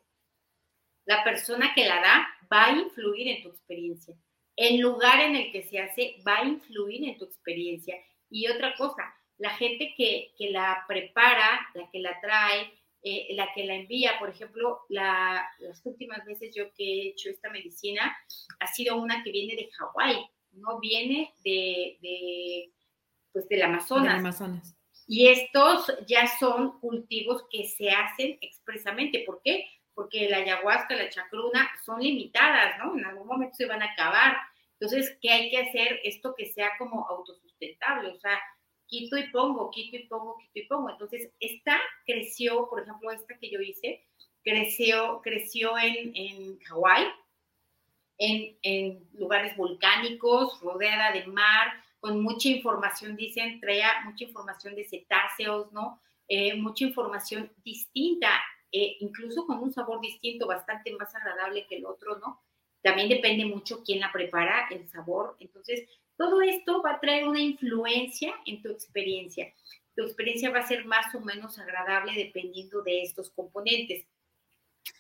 La 1.05 1.23
persona 1.23 1.73
que 1.73 1.86
la 1.86 2.01
da 2.01 2.27
va 2.51 2.65
a 2.65 2.71
influir 2.71 3.27
en 3.27 3.43
tu 3.43 3.49
experiencia. 3.49 4.15
El 4.55 4.79
lugar 4.79 5.21
en 5.21 5.36
el 5.36 5.51
que 5.51 5.63
se 5.63 5.79
hace 5.79 6.17
va 6.27 6.39
a 6.39 6.45
influir 6.45 7.07
en 7.07 7.17
tu 7.17 7.25
experiencia. 7.25 7.95
Y 8.29 8.47
otra 8.47 8.75
cosa, 8.75 9.13
la 9.38 9.49
gente 9.51 9.93
que, 9.97 10.34
la 10.51 10.86
prepara, 10.88 11.67
la 11.73 11.89
que 11.89 11.99
la 11.99 12.19
trae, 12.21 12.71
eh, 13.03 13.27
la 13.31 13.51
que 13.53 13.65
la 13.65 13.75
envía, 13.75 14.19
por 14.19 14.29
ejemplo, 14.29 14.81
las 14.89 15.45
últimas 15.83 16.23
veces 16.25 16.53
yo 16.55 16.71
que 16.73 16.83
he 16.83 17.07
hecho 17.09 17.29
esta 17.29 17.49
medicina 17.49 18.15
ha 18.59 18.67
sido 18.67 18.97
una 18.97 19.23
que 19.23 19.31
viene 19.31 19.55
de 19.55 19.69
Hawái, 19.71 20.29
no 20.51 20.79
viene 20.79 21.33
de, 21.43 21.97
de 22.01 22.71
pues 23.31 23.47
del 23.49 23.63
Amazonas. 23.63 24.19
Amazonas. 24.19 24.75
Y 25.07 25.27
estos 25.27 25.91
ya 26.07 26.27
son 26.39 26.79
cultivos 26.79 27.45
que 27.51 27.65
se 27.65 27.89
hacen 27.89 28.37
expresamente. 28.39 29.23
¿Por 29.25 29.41
qué? 29.43 29.65
Porque 29.93 30.29
la 30.29 30.37
ayahuasca, 30.37 30.95
la 30.95 31.09
chacruna 31.09 31.69
son 31.83 32.01
limitadas, 32.01 32.77
¿no? 32.79 32.97
En 32.97 33.05
algún 33.05 33.27
momento 33.27 33.55
se 33.55 33.65
van 33.65 33.81
a 33.81 33.91
acabar. 33.91 34.37
Entonces, 34.79 35.17
¿qué 35.21 35.29
hay 35.31 35.49
que 35.49 35.57
hacer? 35.57 35.99
Esto 36.03 36.33
que 36.37 36.45
sea 36.47 36.71
como 36.77 37.07
autosustentable, 37.07 38.09
o 38.09 38.19
sea, 38.19 38.39
quito 38.91 39.17
y 39.17 39.30
pongo, 39.30 39.71
quito 39.71 39.95
y 39.95 40.04
pongo, 40.04 40.38
quito 40.38 40.60
y 40.60 40.67
pongo. 40.67 40.89
Entonces, 40.89 41.32
esta 41.39 41.80
creció, 42.06 42.67
por 42.69 42.82
ejemplo, 42.82 43.10
esta 43.10 43.38
que 43.39 43.49
yo 43.49 43.62
hice, 43.62 44.06
creció, 44.43 45.21
creció 45.23 45.77
en, 45.77 46.12
en 46.13 46.60
Hawái, 46.60 47.06
en, 48.17 48.58
en 48.62 49.10
lugares 49.13 49.56
volcánicos, 49.56 50.60
rodeada 50.60 51.13
de 51.13 51.25
mar, 51.25 51.71
con 52.01 52.21
mucha 52.21 52.49
información, 52.49 53.15
dicen, 53.15 53.62
traía 53.62 54.01
mucha 54.04 54.25
información 54.25 54.75
de 54.75 54.84
cetáceos, 54.84 55.71
¿no? 55.71 56.01
Eh, 56.27 56.56
mucha 56.56 56.84
información 56.84 57.49
distinta, 57.63 58.30
eh, 58.73 58.97
incluso 58.99 59.47
con 59.47 59.60
un 59.60 59.71
sabor 59.71 60.01
distinto, 60.01 60.47
bastante 60.47 60.93
más 60.95 61.15
agradable 61.15 61.65
que 61.65 61.77
el 61.77 61.86
otro, 61.86 62.19
¿no? 62.19 62.41
También 62.82 63.08
depende 63.08 63.45
mucho 63.45 63.84
quién 63.84 64.01
la 64.01 64.12
prepara, 64.12 64.67
el 64.69 64.89
sabor. 64.89 65.38
Entonces, 65.39 65.88
todo 66.21 66.39
esto 66.43 66.84
va 66.84 66.91
a 66.91 66.99
traer 66.99 67.27
una 67.27 67.39
influencia 67.39 68.31
en 68.45 68.62
tu 68.62 68.69
experiencia. 68.69 69.51
Tu 69.95 70.03
experiencia 70.03 70.51
va 70.51 70.60
a 70.60 70.67
ser 70.67 70.86
más 70.86 71.15
o 71.15 71.19
menos 71.19 71.57
agradable 71.57 72.13
dependiendo 72.13 72.84
de 72.84 73.01
estos 73.01 73.31
componentes. 73.31 74.05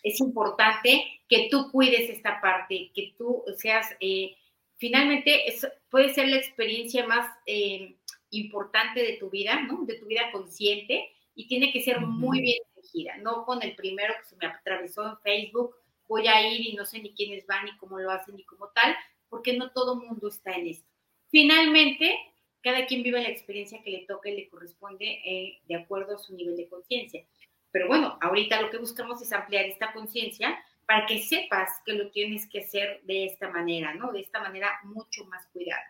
Es 0.01 0.19
importante 0.19 1.21
que 1.29 1.47
tú 1.51 1.69
cuides 1.71 2.09
esta 2.09 2.41
parte, 2.41 2.89
que 2.95 3.13
tú 3.19 3.43
seas 3.55 3.87
eh, 3.99 4.35
finalmente 4.77 5.47
es, 5.47 5.67
puede 5.91 6.11
ser 6.11 6.27
la 6.27 6.37
experiencia 6.37 7.05
más 7.05 7.29
eh, 7.45 7.97
importante 8.31 9.03
de 9.03 9.17
tu 9.17 9.29
vida, 9.29 9.61
¿no? 9.61 9.85
De 9.85 9.99
tu 9.99 10.07
vida 10.07 10.31
consciente 10.31 11.07
y 11.35 11.47
tiene 11.47 11.71
que 11.71 11.83
ser 11.83 12.01
muy 12.01 12.41
bien 12.41 12.63
elegida, 12.75 13.17
no 13.17 13.45
con 13.45 13.61
el 13.61 13.75
primero 13.75 14.15
que 14.17 14.25
se 14.25 14.35
me 14.37 14.47
atravesó 14.47 15.07
en 15.07 15.19
Facebook, 15.19 15.75
voy 16.07 16.27
a 16.27 16.41
ir 16.49 16.61
y 16.65 16.73
no 16.73 16.83
sé 16.83 16.99
ni 16.99 17.13
quiénes 17.13 17.45
van 17.45 17.65
ni 17.65 17.77
cómo 17.77 17.99
lo 17.99 18.09
hacen 18.09 18.35
ni 18.35 18.43
cómo 18.43 18.69
tal, 18.69 18.95
porque 19.29 19.55
no 19.55 19.69
todo 19.71 19.97
mundo 19.97 20.27
está 20.27 20.53
en 20.53 20.65
esto. 20.65 20.90
Finalmente, 21.31 22.13
cada 22.61 22.85
quien 22.85 23.03
vive 23.03 23.21
la 23.21 23.29
experiencia 23.29 23.81
que 23.81 23.89
le 23.89 24.05
toca 24.05 24.29
y 24.29 24.35
le 24.35 24.49
corresponde 24.49 25.21
eh, 25.25 25.61
de 25.65 25.75
acuerdo 25.75 26.15
a 26.15 26.19
su 26.19 26.35
nivel 26.35 26.57
de 26.57 26.67
conciencia. 26.67 27.25
Pero 27.71 27.87
bueno, 27.87 28.17
ahorita 28.21 28.61
lo 28.61 28.69
que 28.69 28.77
buscamos 28.77 29.21
es 29.21 29.31
ampliar 29.31 29.65
esta 29.65 29.93
conciencia 29.93 30.61
para 30.85 31.05
que 31.05 31.19
sepas 31.19 31.69
que 31.85 31.93
lo 31.93 32.11
tienes 32.11 32.47
que 32.49 32.59
hacer 32.59 33.01
de 33.03 33.25
esta 33.25 33.49
manera, 33.49 33.93
¿no? 33.93 34.11
De 34.11 34.19
esta 34.19 34.41
manera 34.41 34.69
mucho 34.83 35.23
más 35.25 35.47
cuidada. 35.47 35.83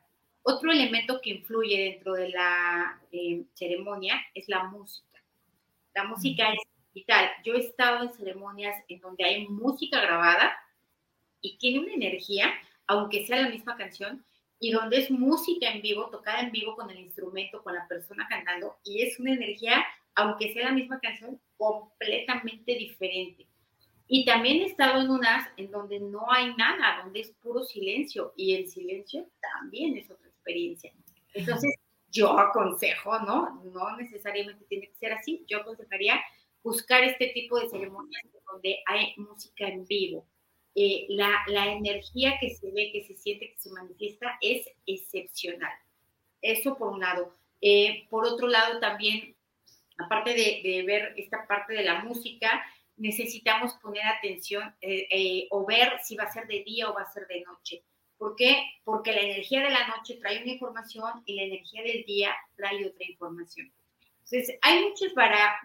Otro 0.44 0.72
elemento 0.72 1.20
que 1.22 1.32
influye 1.32 1.92
dentro 1.92 2.14
de 2.14 2.30
la 2.30 3.02
eh, 3.12 3.44
ceremonia 3.54 4.22
es 4.36 4.48
la 4.48 4.66
música. 4.66 5.24
La 5.96 6.04
música 6.04 6.54
es 6.54 6.60
vital. 6.94 7.30
Yo 7.44 7.56
he 7.56 7.60
estado 7.60 8.04
en 8.04 8.14
ceremonias 8.14 8.76
en 8.88 9.00
donde 9.00 9.24
hay 9.24 9.48
música 9.48 10.00
grabada 10.02 10.56
y 11.42 11.58
tiene 11.58 11.80
una 11.80 11.94
energía, 11.94 12.54
aunque 12.86 13.26
sea 13.26 13.42
la 13.42 13.50
misma 13.50 13.76
canción, 13.76 14.24
y 14.62 14.72
donde 14.72 15.00
es 15.00 15.10
música 15.10 15.72
en 15.72 15.82
vivo, 15.82 16.10
tocada 16.12 16.40
en 16.42 16.52
vivo 16.52 16.76
con 16.76 16.90
el 16.92 17.00
instrumento, 17.00 17.64
con 17.64 17.74
la 17.74 17.88
persona 17.88 18.28
cantando, 18.30 18.78
y 18.84 19.02
es 19.02 19.20
una 19.20 19.34
energía, 19.34 19.84
aunque 20.14 20.54
sea 20.54 20.66
la 20.66 20.72
misma 20.72 21.00
canción, 21.00 21.42
completamente 21.58 22.76
diferente. 22.76 23.48
Y 24.08 24.24
también 24.24 24.62
he 24.62 24.66
estado 24.66 25.02
en 25.02 25.10
unas 25.10 25.50
en 25.58 25.72
donde 25.72 26.00
no 26.00 26.32
hay 26.32 26.54
nada, 26.56 27.02
donde 27.04 27.22
es 27.22 27.32
puro 27.42 27.64
silencio, 27.64 28.34
y 28.38 28.54
el 28.54 28.68
silencio 28.68 29.28
también 29.42 29.98
es 29.98 30.12
otra 30.12 30.30
experiencia. 30.30 30.94
Entonces, 31.34 31.74
yo 32.12 32.38
aconsejo, 32.38 33.20
¿no? 33.22 33.64
No 33.64 33.98
necesariamente 33.98 34.64
tiene 34.66 34.90
que 34.90 34.96
ser 34.96 35.14
así, 35.14 35.44
yo 35.48 35.62
aconsejaría 35.62 36.22
buscar 36.62 37.04
este 37.04 37.30
tipo 37.30 37.60
de 37.60 37.68
ceremonias 37.68 38.22
donde 38.46 38.78
hay 38.86 39.16
música 39.18 39.68
en 39.68 39.88
vivo. 39.88 40.28
Eh, 40.74 41.06
la, 41.10 41.44
la, 41.48 41.74
energía 41.74 42.38
que 42.40 42.50
se 42.50 42.72
ve, 42.72 42.92
que 42.94 43.04
se 43.04 43.16
siente, 43.16 43.52
que 43.52 43.60
se 43.60 43.72
manifiesta 43.72 44.38
es 44.40 44.66
excepcional. 44.86 45.74
Eso 46.42 46.78
por 46.78 46.94
un 46.94 47.02
lado. 47.02 47.36
Eh, 47.60 48.08
por 48.10 48.26
otro 48.26 48.48
lado, 48.48 48.80
también, 48.80 49.36
aparte 49.98 50.34
de, 50.34 50.84
ver 50.84 51.14
esta 51.18 51.46
parte 51.46 51.74
de 51.74 51.84
la 51.84 52.04
música, 52.04 52.64
necesitamos 52.96 53.74
poner 53.82 54.04
atención 54.06 54.74
eh, 54.82 55.48
o 55.50 55.66
ver 55.66 56.00
si 56.04 56.16
va 56.16 56.24
a 56.24 56.32
ser 56.32 56.48
de 56.48 56.64
día 56.64 56.90
o 56.90 56.94
va 56.94 57.02
a 57.02 57.12
ser 57.12 57.28
de 57.28 57.42
noche. 57.42 57.84
¿Por 58.18 58.36
qué? 58.36 58.64
Porque 58.84 59.14
la 59.14 59.22
energía 59.22 59.62
de 59.62 59.72
la 59.72 59.88
noche 59.88 60.18
trae 60.22 60.42
una 60.44 60.54
información 60.54 61.24
y 61.26 61.36
la 61.36 61.44
energía 61.44 61.84
del 61.84 62.06
día 62.06 62.36
trae 62.56 62.86
otra 62.86 63.06
información. 63.06 63.72
Entonces, 64.32 64.58
hay 64.62 64.86
muchas 64.86 65.14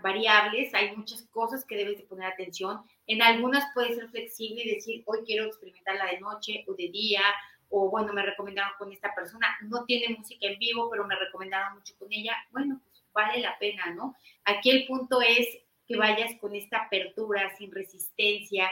variables, 0.03 0.75
hay 0.75 0.97
muchas 0.97 1.23
cosas 1.31 1.65
que 1.65 1.77
debes 1.77 1.99
de 1.99 2.05
poner 2.05 2.33
atención. 2.33 2.83
En 3.07 3.23
algunas 3.23 3.65
puedes 3.75 3.97
ser 3.97 4.09
flexible 4.09 4.65
y 4.65 4.75
decir, 4.75 5.03
hoy 5.07 5.21
quiero 5.25 5.45
experimentarla 5.45 6.07
de 6.07 6.21
noche 6.21 6.65
o 6.67 6.75
de 6.75 6.89
día, 6.89 7.23
o 7.69 7.91
bueno, 7.91 8.13
me 8.13 8.23
recomendaron 8.23 8.73
con 8.77 8.93
esta 8.93 9.15
persona, 9.15 9.57
no 9.63 9.85
tiene 9.85 10.17
música 10.17 10.47
en 10.47 10.59
vivo, 10.59 10.91
pero 10.91 11.07
me 11.07 11.15
recomendaron 11.15 11.75
mucho 11.75 11.95
con 11.99 12.13
ella. 12.13 12.33
Bueno, 12.51 12.81
pues 12.85 13.05
vale 13.13 13.41
la 13.41 13.57
pena, 13.59 13.95
¿no? 13.95 14.17
Aquí 14.45 14.71
el 14.71 14.87
punto 14.87 15.21
es 15.21 15.47
que 15.87 15.97
vayas 15.97 16.35
con 16.41 16.55
esta 16.57 16.79
apertura, 16.79 17.55
sin 17.57 17.71
resistencia, 17.73 18.69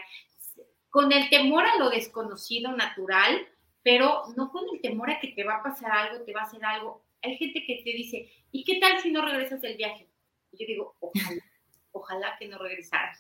con 0.90 1.12
el 1.12 1.28
temor 1.30 1.64
a 1.66 1.78
lo 1.78 1.90
desconocido 1.90 2.72
natural, 2.72 3.46
pero 3.83 4.22
no 4.37 4.50
con 4.50 4.64
el 4.72 4.80
temor 4.80 5.11
a 5.11 5.20
que 5.20 5.28
te 5.28 5.44
va 5.44 5.57
a 5.57 5.62
pasar 5.62 5.92
algo, 5.92 6.24
te 6.24 6.33
va 6.33 6.40
a 6.40 6.44
hacer 6.44 6.64
algo. 6.64 7.04
Hay 7.22 7.37
gente 7.37 7.64
que 7.64 7.83
te 7.85 7.90
dice, 7.90 8.30
¿y 8.55 8.64
qué 8.64 8.79
tal 8.79 9.01
si 9.01 9.11
no 9.11 9.21
regresas 9.21 9.61
del 9.61 9.77
viaje? 9.77 10.09
Yo 10.53 10.64
digo, 10.67 10.97
ojalá, 11.01 11.43
ojalá 11.90 12.37
que 12.38 12.47
no 12.47 12.57
regresara. 12.59 13.12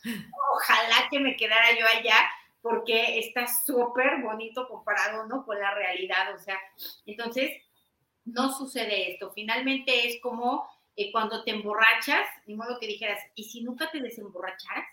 Ojalá 0.54 1.08
que 1.10 1.18
me 1.18 1.36
quedara 1.36 1.76
yo 1.76 1.84
allá, 1.86 2.16
porque 2.62 3.18
está 3.18 3.46
súper 3.46 4.22
bonito 4.22 4.68
comparado, 4.68 5.26
¿no? 5.26 5.44
Con 5.44 5.58
la 5.58 5.74
realidad. 5.74 6.32
O 6.34 6.38
sea, 6.38 6.56
entonces, 7.04 7.50
no 8.24 8.52
sucede 8.52 9.12
esto. 9.12 9.32
Finalmente 9.32 10.06
es 10.06 10.20
como 10.22 10.66
eh, 10.94 11.10
cuando 11.10 11.42
te 11.42 11.50
emborrachas, 11.50 12.26
ni 12.46 12.54
modo 12.54 12.78
que 12.78 12.86
dijeras, 12.86 13.20
¿y 13.34 13.44
si 13.44 13.62
nunca 13.62 13.90
te 13.90 14.00
desemborracharas? 14.00 14.86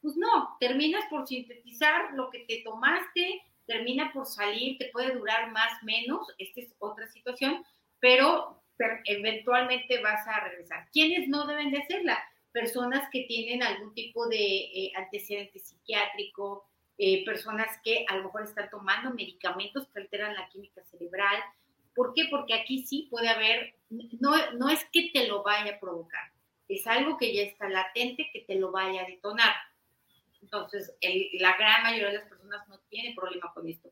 Pues 0.00 0.16
no, 0.16 0.56
terminas 0.60 1.04
por 1.10 1.26
sintetizar 1.26 2.14
lo 2.14 2.30
que 2.30 2.44
te 2.46 2.62
tomaste, 2.62 3.42
termina 3.66 4.12
por 4.12 4.26
salir, 4.26 4.78
te 4.78 4.86
puede 4.86 5.14
durar 5.14 5.50
más, 5.50 5.82
menos, 5.82 6.28
esta 6.38 6.60
es 6.60 6.74
otra 6.78 7.06
situación, 7.08 7.64
pero, 7.98 8.62
eventualmente 9.04 10.00
vas 10.02 10.26
a 10.26 10.40
regresar. 10.40 10.88
¿Quiénes 10.92 11.28
no 11.28 11.46
deben 11.46 11.70
de 11.70 11.78
hacerla? 11.78 12.22
Personas 12.52 13.08
que 13.10 13.24
tienen 13.24 13.62
algún 13.62 13.94
tipo 13.94 14.28
de 14.28 14.38
eh, 14.38 14.92
antecedente 14.96 15.58
psiquiátrico, 15.58 16.66
eh, 16.98 17.24
personas 17.24 17.78
que 17.84 18.04
a 18.08 18.16
lo 18.16 18.24
mejor 18.24 18.42
están 18.42 18.68
tomando 18.70 19.10
medicamentos 19.12 19.88
que 19.88 20.00
alteran 20.00 20.34
la 20.34 20.48
química 20.48 20.82
cerebral. 20.84 21.40
¿Por 21.94 22.12
qué? 22.14 22.26
Porque 22.30 22.54
aquí 22.54 22.84
sí 22.84 23.08
puede 23.10 23.28
haber, 23.28 23.74
no, 23.88 24.52
no 24.52 24.68
es 24.68 24.84
que 24.92 25.10
te 25.12 25.26
lo 25.26 25.42
vaya 25.42 25.74
a 25.74 25.80
provocar, 25.80 26.32
es 26.68 26.86
algo 26.86 27.16
que 27.16 27.34
ya 27.34 27.42
está 27.42 27.68
latente 27.68 28.30
que 28.32 28.40
te 28.40 28.54
lo 28.54 28.70
vaya 28.70 29.02
a 29.02 29.06
detonar. 29.06 29.54
Entonces, 30.42 30.94
la 31.34 31.56
gran 31.56 31.82
mayoría 31.82 32.08
de 32.08 32.18
las 32.18 32.28
personas 32.28 32.66
no 32.68 32.78
tiene 32.88 33.14
problema 33.14 33.52
con 33.52 33.68
esto. 33.68 33.90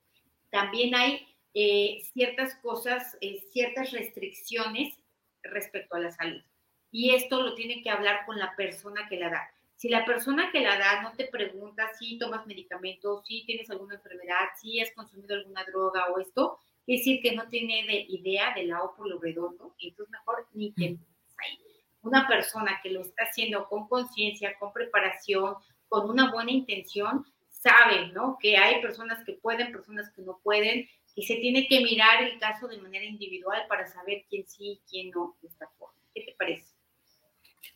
También 0.51 0.95
hay 0.95 1.27
eh, 1.55 2.03
ciertas 2.13 2.55
cosas, 2.57 3.17
eh, 3.21 3.41
ciertas 3.53 3.91
restricciones 3.93 4.97
respecto 5.43 5.97
a 5.97 6.01
la 6.01 6.11
salud. 6.11 6.43
Y 6.91 7.15
esto 7.15 7.43
lo 7.43 7.55
tiene 7.55 7.83
que 7.83 7.91
hablar 7.91 8.25
con 8.27 8.39
la 8.39 8.55
persona 8.57 9.09
que 9.09 9.19
la 9.19 9.31
da. 9.31 9.51
Si 9.77 9.89
la 9.89 10.05
persona 10.05 10.51
que 10.51 10.61
la 10.61 10.77
da 10.77 11.03
no 11.03 11.13
te 11.13 11.27
pregunta 11.27 11.89
si 11.99 12.19
tomas 12.19 12.47
medicamentos, 12.47 13.25
si 13.27 13.45
tienes 13.47 13.71
alguna 13.71 13.95
enfermedad, 13.95 14.49
si 14.61 14.81
has 14.81 14.91
consumido 14.93 15.37
alguna 15.37 15.65
droga 15.65 16.07
o 16.07 16.19
esto, 16.19 16.59
es 16.87 17.01
decir 17.01 17.21
que 17.23 17.37
no 17.37 17.47
tiene 17.49 17.85
de 17.87 18.07
idea 18.09 18.55
de 18.55 18.65
la 18.65 18.83
O 18.83 18.97
por 18.97 19.09
lo 19.09 19.21
redondo, 19.21 19.77
entonces 19.79 20.11
mejor 20.11 20.49
ni 20.53 20.73
te 20.73 20.85
ahí. 20.87 21.59
Una 22.03 22.27
persona 22.27 22.81
que 22.83 22.91
lo 22.91 23.03
está 23.03 23.25
haciendo 23.25 23.69
con 23.69 23.89
conciencia, 23.89 24.57
con 24.59 24.73
preparación, 24.73 25.57
con 25.89 26.09
una 26.09 26.33
buena 26.33 26.51
intención, 26.51 27.25
sabe, 27.51 28.09
¿no? 28.09 28.39
Que 28.41 28.57
hay 28.57 28.81
personas 28.81 29.25
que 29.25 29.35
pueden, 29.35 29.71
personas 29.71 30.11
que 30.11 30.23
no 30.23 30.41
pueden, 30.43 30.89
y 31.19 31.25
se 31.25 31.35
tiene 31.35 31.67
que 31.67 31.81
mirar 31.81 32.23
el 32.23 32.39
caso 32.39 32.69
de 32.69 32.81
manera 32.81 33.05
individual 33.05 33.65
para 33.69 33.89
saber 33.89 34.25
quién 34.31 34.47
sí 34.47 34.65
y 34.65 34.83
quién 34.89 35.11
no 35.11 35.37
de 35.43 35.49
esta. 35.49 35.69
¿Qué 36.15 36.23
te 36.23 36.37
parece? 36.39 36.73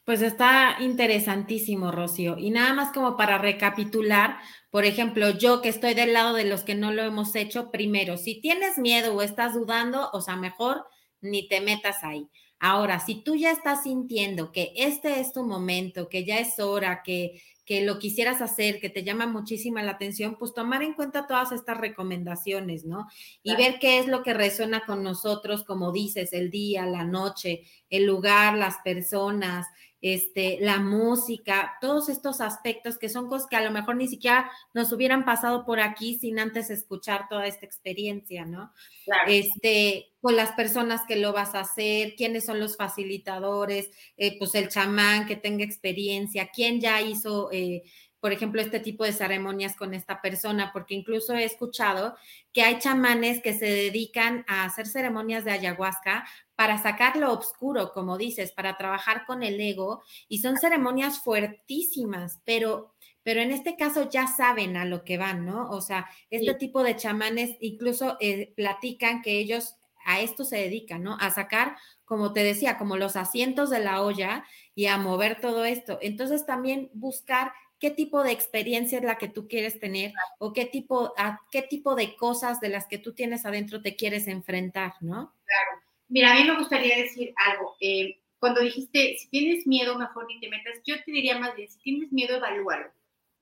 Pues 0.05 0.23
está 0.23 0.77
interesantísimo, 0.79 1.91
Rocío. 1.91 2.39
Y 2.39 2.51
nada 2.51 2.73
más 2.73 2.93
como 2.93 3.17
para 3.17 3.39
recapitular, 3.39 4.39
por 4.71 4.85
ejemplo, 4.85 5.31
yo 5.31 5.61
que 5.61 5.71
estoy 5.71 5.95
del 5.95 6.13
lado 6.13 6.35
de 6.35 6.45
los 6.45 6.63
que 6.63 6.77
no 6.77 6.93
lo 6.93 7.03
hemos 7.03 7.35
hecho, 7.35 7.73
primero, 7.73 8.17
si 8.17 8.41
tienes 8.41 8.79
miedo 8.79 9.13
o 9.13 9.23
estás 9.23 9.55
dudando, 9.55 10.09
o 10.13 10.21
sea, 10.21 10.37
mejor 10.37 10.87
ni 11.21 11.49
te 11.49 11.61
metas 11.61 12.05
ahí. 12.05 12.29
Ahora, 12.65 13.01
si 13.01 13.17
tú 13.17 13.35
ya 13.35 13.51
estás 13.51 13.83
sintiendo 13.83 14.53
que 14.53 14.73
este 14.77 15.19
es 15.19 15.33
tu 15.33 15.43
momento, 15.43 16.09
que 16.09 16.25
ya 16.25 16.39
es 16.39 16.61
hora, 16.61 17.03
que, 17.03 17.43
que 17.65 17.85
lo 17.85 17.99
quisieras 17.99 18.41
hacer, 18.41 18.79
que 18.79 18.89
te 18.89 19.03
llama 19.03 19.27
muchísima 19.27 19.83
la 19.83 19.91
atención, 19.91 20.37
pues 20.39 20.55
tomar 20.55 20.81
en 20.85 20.95
cuenta 20.95 21.27
todas 21.27 21.51
estas 21.51 21.79
recomendaciones, 21.79 22.85
¿no? 22.85 23.09
Y 23.43 23.57
ver 23.57 23.81
qué 23.81 23.99
es 23.99 24.07
lo 24.07 24.23
que 24.23 24.33
resuena 24.33 24.85
con 24.87 25.03
nosotros, 25.03 25.65
como 25.65 25.91
dices, 25.91 26.33
el 26.33 26.53
día, 26.53 26.87
la 26.87 27.03
noche, 27.03 27.65
el 27.91 28.07
lugar, 28.07 28.57
las 28.57 28.77
personas, 28.85 29.67
este, 30.03 30.59
la 30.61 30.81
música, 30.81 31.79
todos 31.81 32.09
estos 32.09 32.41
aspectos 32.41 32.99
que 32.99 33.09
son 33.09 33.29
cosas 33.29 33.49
que 33.49 33.57
a 33.57 33.63
lo 33.63 33.71
mejor 33.71 33.97
ni 33.97 34.09
siquiera 34.09 34.51
nos 34.75 34.93
hubieran 34.93 35.25
pasado 35.25 35.65
por 35.65 35.81
aquí 35.81 36.19
sin 36.19 36.41
antes 36.41 36.71
escuchar 36.71 37.29
toda 37.29 37.47
esta 37.47 37.65
experiencia, 37.65 38.45
¿no? 38.45 38.73
Claro. 39.05 39.31
Este, 39.31 40.13
con 40.21 40.35
las 40.35 40.53
personas 40.53 41.03
que 41.07 41.17
lo 41.17 41.33
vas 41.33 41.55
a 41.55 41.61
hacer, 41.61 42.15
quiénes 42.17 42.45
son 42.45 42.59
los 42.59 42.77
facilitadores, 42.77 43.91
eh, 44.17 44.37
pues 44.39 44.55
el 44.57 44.69
chamán 44.69 45.27
que 45.27 45.37
tenga 45.37 45.65
experiencia, 45.65 46.51
quién 46.53 46.81
ya 46.81 47.01
hizo 47.01 47.51
eh, 47.53 47.85
por 48.23 48.33
ejemplo, 48.33 48.63
este 48.63 48.79
tipo 48.79 49.03
de 49.03 49.13
ceremonias 49.13 49.75
con 49.75 49.95
esta 49.95 50.23
persona, 50.23 50.71
porque 50.73 50.95
incluso 50.95 51.35
he 51.35 51.43
escuchado 51.43 52.15
que 52.53 52.63
hay 52.63 52.79
chamanes 52.79 53.43
que 53.43 53.53
se 53.53 53.67
dedican 53.67 54.45
a 54.47 54.63
hacer 54.65 54.87
ceremonias 54.87 55.45
de 55.45 55.51
ayahuasca 55.51 56.25
para 56.55 56.81
sacar 56.81 57.17
lo 57.17 57.33
oscuro, 57.33 57.93
como 57.93 58.17
dices, 58.17 58.53
para 58.53 58.77
trabajar 58.77 59.27
con 59.27 59.43
el 59.43 59.61
ego, 59.61 60.05
y 60.29 60.39
son 60.39 60.57
ceremonias 60.57 61.19
fuertísimas, 61.19 62.41
pero 62.45 62.95
pero 63.25 63.41
en 63.41 63.51
este 63.51 63.77
caso 63.77 64.09
ya 64.09 64.29
saben 64.29 64.77
a 64.77 64.85
lo 64.85 65.05
que 65.05 65.19
van, 65.19 65.45
¿no? 65.45 65.71
O 65.71 65.81
sea, 65.81 66.09
este 66.31 66.55
tipo 66.55 66.83
de 66.83 66.97
chamanes 66.97 67.57
incluso 67.61 68.17
eh, 68.21 68.53
platican 68.57 69.23
que 69.23 69.39
ellos 69.39 69.77
a 70.05 70.21
esto 70.21 70.45
se 70.45 70.57
dedican, 70.57 71.03
¿no? 71.03 71.17
A 71.21 71.31
sacar, 71.31 71.77
como 72.05 72.33
te 72.33 72.43
decía, 72.45 72.79
como 72.79 72.97
los 72.97 73.17
asientos 73.17 73.71
de 73.71 73.81
la 73.81 74.03
olla 74.03 74.45
y 74.75 74.87
a 74.87 74.97
mover 74.97 75.41
todo 75.41 75.65
esto. 75.65 75.99
Entonces 76.03 76.47
también 76.47 76.91
buscar 76.95 77.53
qué 77.83 77.91
tipo 77.91 78.23
de 78.23 78.31
experiencia 78.31 78.99
es 78.99 79.05
la 79.05 79.19
que 79.19 79.27
tú 79.27 79.49
quieres 79.49 79.81
tener 79.81 80.13
o 80.39 80.53
qué 80.53 80.67
tipo, 80.67 81.13
a 81.19 81.41
qué 81.51 81.63
tipo 81.63 81.97
de 81.97 82.15
cosas 82.15 82.61
de 82.61 82.69
las 82.69 82.87
que 82.87 82.99
tú 82.99 83.13
tienes 83.13 83.45
adentro 83.45 83.83
te 83.83 83.97
quieres 83.97 84.29
enfrentar, 84.29 84.93
¿no? 85.01 85.35
Claro. 85.45 85.83
Mira, 86.07 86.31
a 86.31 86.35
mí 86.37 86.45
me 86.45 86.57
gustaría 86.57 86.97
decir 86.97 87.35
algo. 87.37 87.75
Eh, 87.81 88.21
cuando 88.39 88.61
dijiste, 88.61 89.17
si 89.19 89.29
tienes 89.31 89.67
miedo, 89.67 89.99
mejor 89.99 90.29
ni 90.29 90.39
te 90.39 90.49
metas, 90.49 90.79
yo 90.85 90.95
te 91.03 91.11
diría 91.11 91.41
más 91.41 91.57
bien, 91.57 91.69
si 91.69 91.81
tienes 91.81 92.13
miedo, 92.13 92.37
evalúalo. 92.37 92.89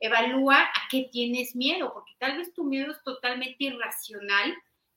Evalúa 0.01 0.63
a 0.63 0.89
qué 0.91 1.11
tienes 1.13 1.55
miedo, 1.55 1.93
porque 1.93 2.13
tal 2.19 2.39
vez 2.39 2.55
tu 2.55 2.65
miedo 2.65 2.93
es 2.93 3.03
totalmente 3.03 3.65
irracional 3.65 4.55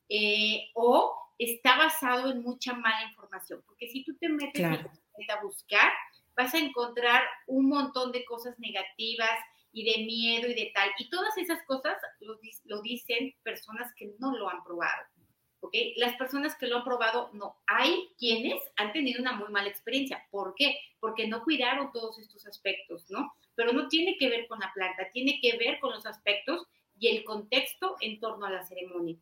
eh, 0.07 0.69
o 0.73 1.17
está 1.37 1.75
basado 1.75 2.31
en 2.31 2.43
mucha 2.43 2.73
mala 2.75 3.09
información, 3.09 3.61
porque 3.65 3.89
si 3.89 4.05
tú 4.05 4.15
te 4.15 4.29
metes 4.29 4.63
a 4.63 5.43
buscar, 5.43 5.91
vas 6.35 6.53
a 6.53 6.59
encontrar 6.59 7.23
un 7.47 7.67
montón 7.67 8.11
de 8.11 8.25
cosas 8.25 8.57
negativas 8.59 9.39
y 9.71 9.83
de 9.83 10.05
miedo 10.05 10.47
y 10.47 10.53
de 10.53 10.71
tal, 10.73 10.89
y 10.99 11.09
todas 11.09 11.35
esas 11.37 11.63
cosas 11.65 11.97
lo, 12.19 12.81
dicen 12.81 13.35
personas 13.41 13.91
que 13.95 14.13
no 14.19 14.37
lo 14.37 14.49
han 14.49 14.63
probado. 14.63 15.07
¿ok? 15.61 15.73
Las 15.95 16.15
personas 16.15 16.55
que 16.55 16.67
lo 16.67 16.77
han 16.77 16.83
probado, 16.83 17.31
no. 17.33 17.57
Hay 17.65 18.09
quienes 18.19 18.61
han 18.75 18.93
tenido 18.93 19.21
una 19.21 19.33
muy 19.33 19.49
mala 19.49 19.69
experiencia. 19.69 20.23
¿Por 20.29 20.53
qué? 20.55 20.77
Porque 20.99 21.27
no 21.27 21.43
cuidaron 21.43 21.91
todos 21.91 22.19
estos 22.19 22.45
aspectos, 22.45 23.09
¿no? 23.09 23.33
Pero 23.55 23.73
no 23.73 23.87
tiene 23.87 24.17
que 24.17 24.29
ver 24.29 24.47
con 24.47 24.59
la 24.59 24.71
planta, 24.73 25.09
tiene 25.11 25.39
que 25.41 25.57
ver 25.57 25.79
con 25.79 25.91
los 25.91 26.05
aspectos 26.05 26.67
y 26.99 27.07
el 27.07 27.23
contexto 27.23 27.95
en 28.01 28.19
torno 28.19 28.45
a 28.45 28.51
la 28.51 28.63
ceremonia. 28.63 29.17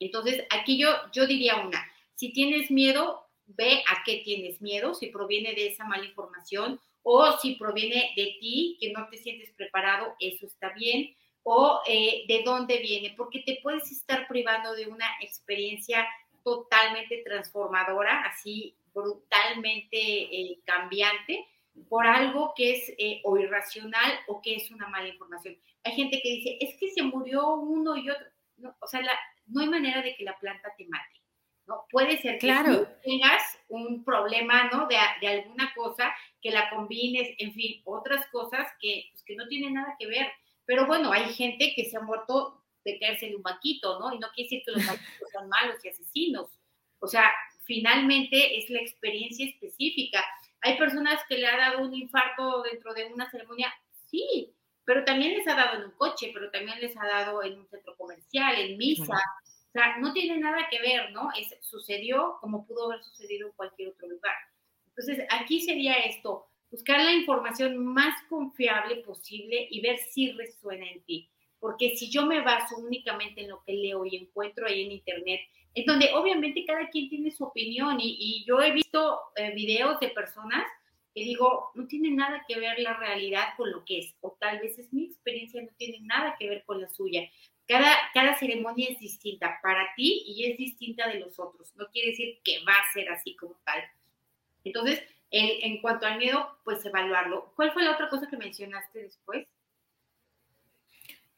Entonces, 0.00 0.46
aquí 0.50 0.78
yo, 0.78 0.88
yo 1.12 1.26
diría 1.26 1.56
una, 1.56 1.84
si 2.14 2.32
tienes 2.32 2.70
miedo, 2.70 3.26
ve 3.46 3.82
a 3.88 4.02
qué 4.04 4.22
tienes 4.24 4.60
miedo, 4.60 4.94
si 4.94 5.08
proviene 5.08 5.54
de 5.54 5.68
esa 5.68 5.84
mala 5.84 6.04
información 6.04 6.80
o 7.02 7.36
si 7.38 7.56
proviene 7.56 8.12
de 8.16 8.36
ti, 8.40 8.78
que 8.80 8.92
no 8.92 9.08
te 9.08 9.18
sientes 9.18 9.52
preparado, 9.52 10.14
eso 10.18 10.46
está 10.46 10.70
bien 10.70 11.14
o 11.44 11.82
eh, 11.86 12.24
de 12.26 12.42
dónde 12.42 12.78
viene, 12.78 13.14
porque 13.16 13.42
te 13.44 13.60
puedes 13.62 13.92
estar 13.92 14.26
privando 14.26 14.74
de 14.74 14.86
una 14.86 15.06
experiencia 15.20 16.06
totalmente 16.42 17.22
transformadora, 17.22 18.22
así 18.22 18.74
brutalmente 18.94 19.98
eh, 19.98 20.58
cambiante, 20.64 21.46
por 21.88 22.06
algo 22.06 22.54
que 22.56 22.72
es 22.72 22.92
eh, 22.98 23.20
o 23.24 23.36
irracional 23.36 24.12
o 24.28 24.40
que 24.40 24.54
es 24.54 24.70
una 24.70 24.88
mala 24.88 25.08
información. 25.08 25.56
Hay 25.82 25.92
gente 25.92 26.20
que 26.22 26.30
dice, 26.30 26.56
es 26.60 26.78
que 26.78 26.90
se 26.90 27.02
murió 27.02 27.54
uno 27.56 27.96
y 27.96 28.08
otro. 28.08 28.26
o 28.80 28.86
sea, 28.86 29.02
no 29.46 29.60
hay 29.60 29.68
manera 29.68 30.00
de 30.00 30.16
que 30.16 30.24
la 30.24 30.38
planta 30.38 30.72
te 30.78 30.86
mate. 30.86 31.23
¿No? 31.66 31.86
Puede 31.90 32.18
ser 32.18 32.38
que 32.38 32.52
tú 32.64 32.86
tengas 33.02 33.42
un 33.68 34.04
problema, 34.04 34.70
¿no? 34.70 34.86
De, 34.86 34.96
de, 35.20 35.28
alguna 35.28 35.72
cosa, 35.74 36.14
que 36.42 36.50
la 36.50 36.70
combines, 36.70 37.34
en 37.38 37.52
fin, 37.52 37.80
otras 37.84 38.26
cosas 38.28 38.68
que, 38.80 39.08
pues, 39.10 39.22
que 39.24 39.36
no 39.36 39.46
tienen 39.48 39.74
nada 39.74 39.96
que 39.98 40.06
ver. 40.06 40.30
Pero 40.66 40.86
bueno, 40.86 41.12
hay 41.12 41.32
gente 41.32 41.72
que 41.74 41.84
se 41.84 41.96
ha 41.96 42.00
muerto 42.00 42.62
de 42.84 42.98
caerse 42.98 43.26
en 43.28 43.36
un 43.36 43.42
vaquito, 43.42 43.98
¿no? 43.98 44.14
Y 44.14 44.18
no 44.18 44.28
quiere 44.34 44.48
decir 44.48 44.62
que 44.64 44.72
los 44.72 44.86
vaquitos 44.86 45.30
son 45.32 45.48
malos 45.48 45.84
y 45.84 45.88
asesinos. 45.88 46.50
O 47.00 47.06
sea, 47.06 47.30
finalmente 47.64 48.58
es 48.58 48.70
la 48.70 48.80
experiencia 48.80 49.46
específica. 49.46 50.24
Hay 50.60 50.78
personas 50.78 51.20
que 51.28 51.38
le 51.38 51.46
ha 51.46 51.56
dado 51.56 51.82
un 51.82 51.94
infarto 51.94 52.62
dentro 52.62 52.94
de 52.94 53.06
una 53.06 53.30
ceremonia, 53.30 53.74
sí, 54.10 54.54
pero 54.84 55.04
también 55.04 55.34
les 55.34 55.46
ha 55.46 55.54
dado 55.54 55.78
en 55.78 55.84
un 55.84 55.90
coche, 55.92 56.30
pero 56.32 56.50
también 56.50 56.80
les 56.80 56.96
ha 56.96 57.06
dado 57.06 57.42
en 57.42 57.58
un 57.58 57.68
centro 57.68 57.96
comercial, 57.96 58.58
en 58.58 58.76
misa. 58.76 59.18
Sea, 59.74 59.98
no 59.98 60.12
tiene 60.12 60.38
nada 60.38 60.68
que 60.70 60.80
ver, 60.80 61.10
¿no? 61.12 61.28
Es, 61.38 61.54
sucedió 61.60 62.36
como 62.40 62.66
pudo 62.66 62.86
haber 62.86 63.02
sucedido 63.02 63.48
en 63.48 63.54
cualquier 63.54 63.88
otro 63.88 64.08
lugar. 64.08 64.34
Entonces, 64.88 65.26
aquí 65.30 65.60
sería 65.60 65.94
esto, 65.94 66.46
buscar 66.70 67.00
la 67.00 67.12
información 67.12 67.84
más 67.84 68.14
confiable 68.28 68.96
posible 68.96 69.66
y 69.70 69.80
ver 69.80 69.98
si 69.98 70.30
resuena 70.32 70.88
en 70.88 71.02
ti. 71.02 71.28
Porque 71.58 71.96
si 71.96 72.10
yo 72.10 72.26
me 72.26 72.40
baso 72.42 72.76
únicamente 72.76 73.42
en 73.42 73.50
lo 73.50 73.62
que 73.64 73.72
leo 73.72 74.04
y 74.04 74.16
encuentro 74.16 74.66
ahí 74.66 74.84
en 74.84 74.92
internet, 74.92 75.40
en 75.74 75.86
donde 75.86 76.10
obviamente 76.14 76.64
cada 76.64 76.88
quien 76.90 77.08
tiene 77.08 77.30
su 77.32 77.44
opinión 77.44 77.98
y, 78.00 78.44
yo 78.46 78.60
he 78.60 78.70
visto 78.70 79.20
eh, 79.34 79.52
videos 79.54 79.98
de 79.98 80.08
personas 80.08 80.64
que 81.14 81.22
digo, 81.22 81.70
no 81.74 81.86
tiene 81.86 82.10
nada 82.10 82.44
que 82.46 82.58
ver 82.58 82.78
la 82.80 82.96
realidad 82.96 83.54
con 83.56 83.70
lo 83.70 83.84
que 83.84 84.00
es, 84.00 84.16
o 84.20 84.36
tal 84.40 84.58
vez 84.58 84.78
es 84.78 84.92
mi 84.92 85.04
experiencia, 85.04 85.62
no 85.62 85.70
tiene 85.76 86.00
nada 86.02 86.34
que 86.38 86.48
ver 86.48 86.64
con 86.64 86.80
la 86.80 86.88
suya. 86.88 87.22
Cada, 87.66 87.96
cada 88.12 88.34
ceremonia 88.38 88.90
es 88.90 88.98
distinta 88.98 89.58
para 89.62 89.94
ti 89.96 90.22
y 90.26 90.50
es 90.50 90.58
distinta 90.58 91.08
de 91.08 91.20
los 91.20 91.38
otros. 91.38 91.74
No 91.76 91.86
quiere 91.90 92.10
decir 92.10 92.40
que 92.44 92.62
va 92.64 92.74
a 92.74 92.92
ser 92.92 93.08
así 93.10 93.34
como 93.36 93.56
tal. 93.64 93.82
Entonces, 94.64 95.02
en 95.30 95.80
cuanto 95.80 96.06
al 96.06 96.18
miedo, 96.18 96.58
pues 96.64 96.84
evaluarlo. 96.84 97.52
¿Cuál 97.56 97.72
fue 97.72 97.82
la 97.82 97.92
otra 97.92 98.08
cosa 98.08 98.28
que 98.28 98.36
mencionaste 98.36 99.00
después? 99.00 99.46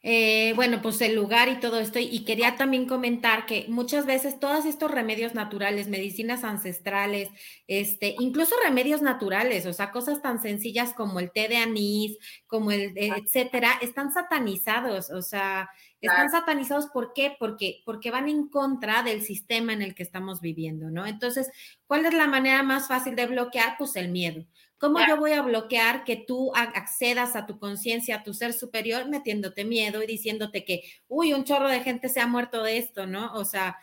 Eh, 0.09 0.53
bueno, 0.55 0.81
pues 0.81 1.01
el 1.01 1.15
lugar 1.15 1.49
y 1.49 1.59
todo 1.59 1.81
esto. 1.81 1.99
Y 1.99 2.23
quería 2.23 2.55
también 2.55 2.87
comentar 2.87 3.45
que 3.45 3.65
muchas 3.67 4.05
veces 4.05 4.39
todos 4.39 4.65
estos 4.65 4.89
remedios 4.89 5.35
naturales, 5.35 5.89
medicinas 5.89 6.45
ancestrales, 6.45 7.27
este, 7.67 8.15
incluso 8.19 8.55
remedios 8.63 9.01
naturales, 9.01 9.65
o 9.65 9.73
sea, 9.73 9.91
cosas 9.91 10.21
tan 10.21 10.41
sencillas 10.41 10.93
como 10.93 11.19
el 11.19 11.29
té 11.31 11.49
de 11.49 11.57
anís, 11.57 12.17
como 12.47 12.71
el, 12.71 12.93
etcétera, 12.95 13.79
están 13.81 14.13
satanizados. 14.13 15.09
O 15.09 15.21
sea, 15.21 15.69
están 15.99 16.29
satanizados, 16.29 16.85
¿por 16.87 17.11
qué? 17.11 17.35
Porque, 17.37 17.81
porque 17.83 18.09
van 18.09 18.29
en 18.29 18.47
contra 18.47 19.03
del 19.03 19.21
sistema 19.23 19.73
en 19.73 19.81
el 19.81 19.93
que 19.93 20.03
estamos 20.03 20.39
viviendo, 20.39 20.89
¿no? 20.89 21.05
Entonces, 21.05 21.51
¿cuál 21.85 22.05
es 22.05 22.13
la 22.13 22.27
manera 22.27 22.63
más 22.63 22.87
fácil 22.87 23.13
de 23.17 23.25
bloquear? 23.25 23.75
Pues 23.77 23.97
el 23.97 24.07
miedo. 24.09 24.45
¿Cómo 24.79 24.99
yo 25.07 25.17
voy 25.17 25.31
a 25.33 25.41
bloquear 25.41 26.03
que 26.03 26.15
tú 26.15 26.51
accedas 26.55 27.35
a 27.35 27.45
tu 27.45 27.57
conciencia, 27.59 28.17
a 28.17 28.23
tu 28.23 28.33
ser 28.33 28.53
superior, 28.53 29.09
metiéndote 29.09 29.65
miedo 29.65 30.03
y 30.03 30.07
diciéndote 30.07 30.63
que, 30.63 30.83
uy, 31.07 31.33
un 31.33 31.43
chorro 31.43 31.67
de 31.67 31.81
gente 31.81 32.09
se 32.09 32.19
ha 32.19 32.27
muerto 32.27 32.61
de 32.61 32.77
esto, 32.77 33.07
¿no? 33.07 33.33
O 33.33 33.43
sea, 33.43 33.77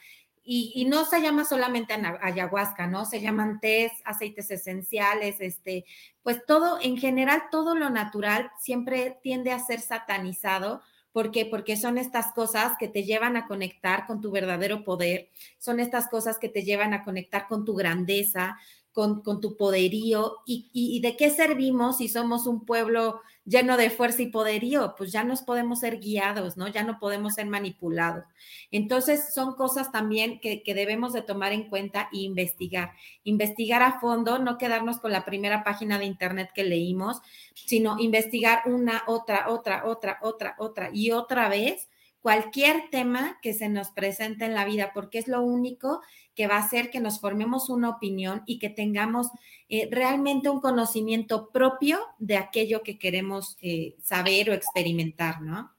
y, 0.45 0.73
y 0.75 0.85
no 0.85 1.05
se 1.05 1.21
llama 1.21 1.45
solamente 1.45 1.95
ayahuasca, 1.95 2.87
¿no? 2.87 3.07
Se 3.07 3.21
llaman 3.21 3.61
tés, 3.61 3.93
aceites 4.05 4.51
esenciales, 4.51 5.41
este, 5.41 5.85
pues 6.23 6.45
todo, 6.47 6.79
en 6.81 6.97
general, 6.97 7.45
todo 7.51 7.75
lo 7.75 7.91
natural 7.91 8.51
siempre 8.61 9.19
tiende 9.23 9.53
a 9.53 9.59
ser 9.59 9.81
satanizado 9.81 10.83
¿Por 11.15 11.31
qué? 11.31 11.47
Porque 11.47 11.77
son 11.77 11.97
estas 11.97 12.33
cosas 12.33 12.73
que 12.77 12.89
te 12.89 13.05
llevan 13.05 13.37
a 13.37 13.47
conectar 13.47 14.05
con 14.05 14.21
tu 14.21 14.33
verdadero 14.33 14.83
poder, 14.83 15.31
son 15.59 15.79
estas 15.79 16.09
cosas 16.09 16.39
que 16.41 16.49
te 16.49 16.65
llevan 16.65 16.93
a 16.93 17.05
conectar 17.05 17.47
con 17.47 17.65
tu 17.65 17.77
grandeza, 17.77 18.59
con, 18.95 19.23
tu 19.41 19.57
poderío 19.57 20.37
y, 20.47 21.01
de 21.01 21.17
qué 21.17 21.29
servimos 21.29 21.99
si 21.99 22.09
somos 22.09 22.47
un 22.47 22.65
pueblo 22.65 23.21
lleno 23.45 23.77
de 23.77 23.91
fuerza 23.91 24.23
y 24.23 24.29
poderío, 24.29 24.95
pues 24.97 25.11
ya 25.11 25.25
nos 25.25 25.43
podemos 25.43 25.81
ser 25.81 25.99
guiados, 25.99 26.57
¿no? 26.57 26.69
Ya 26.69 26.85
no 26.85 26.99
podemos 27.01 27.35
ser 27.35 27.47
manipulados. 27.47 28.25
Entonces 28.71 29.35
son 29.35 29.57
cosas 29.57 29.91
también 29.91 30.41
que, 30.41 30.63
que 30.63 30.75
debemos 30.75 31.13
de 31.13 31.23
tomar 31.23 31.53
en 31.53 31.69
cuenta 31.69 32.09
e 32.13 32.19
investigar. 32.19 32.93
Investigar 33.25 33.83
a 33.83 33.99
fondo, 33.99 34.39
no 34.39 34.59
quedarnos 34.59 34.99
con 34.99 35.11
la 35.11 35.25
primera 35.25 35.65
página 35.65 35.99
de 35.99 36.05
internet 36.07 36.51
que 36.55 36.63
leímos, 36.63 37.21
sino 37.55 37.99
investigar 37.99 38.63
una, 38.67 39.03
otra, 39.09 39.51
otra, 39.51 39.83
otra, 39.87 40.21
otra, 40.23 40.55
otra 40.59 40.91
y 40.95 41.11
otra 41.11 41.49
vez 41.49 41.89
cualquier 42.25 42.89
tema 42.89 43.39
que 43.43 43.53
se 43.53 43.69
nos 43.69 43.91
presente 43.91 44.47
en 44.47 44.55
la 44.55 44.65
vida, 44.65 44.93
porque 44.95 45.19
es 45.19 45.29
lo 45.29 45.43
único 45.43 46.01
que 46.35 46.47
va 46.47 46.55
a 46.55 46.65
hacer 46.65 46.91
que 46.91 46.99
nos 46.99 47.21
formemos 47.21 47.69
una 47.69 47.91
opinión 47.91 48.43
y 48.47 48.59
que 48.59 48.71
tengamos 48.71 49.29
eh, 49.69 49.89
realmente 49.91 50.49
un 50.49 50.63
conocimiento 50.63 51.51
propio 51.51 52.01
de 52.17 52.39
aquello 52.39 52.83
que 52.83 52.99
queremos 52.99 53.59
eh, 53.61 53.97
saber 54.01 54.49
o 54.49 54.55
experimentar, 54.55 55.43
¿no? 55.43 55.71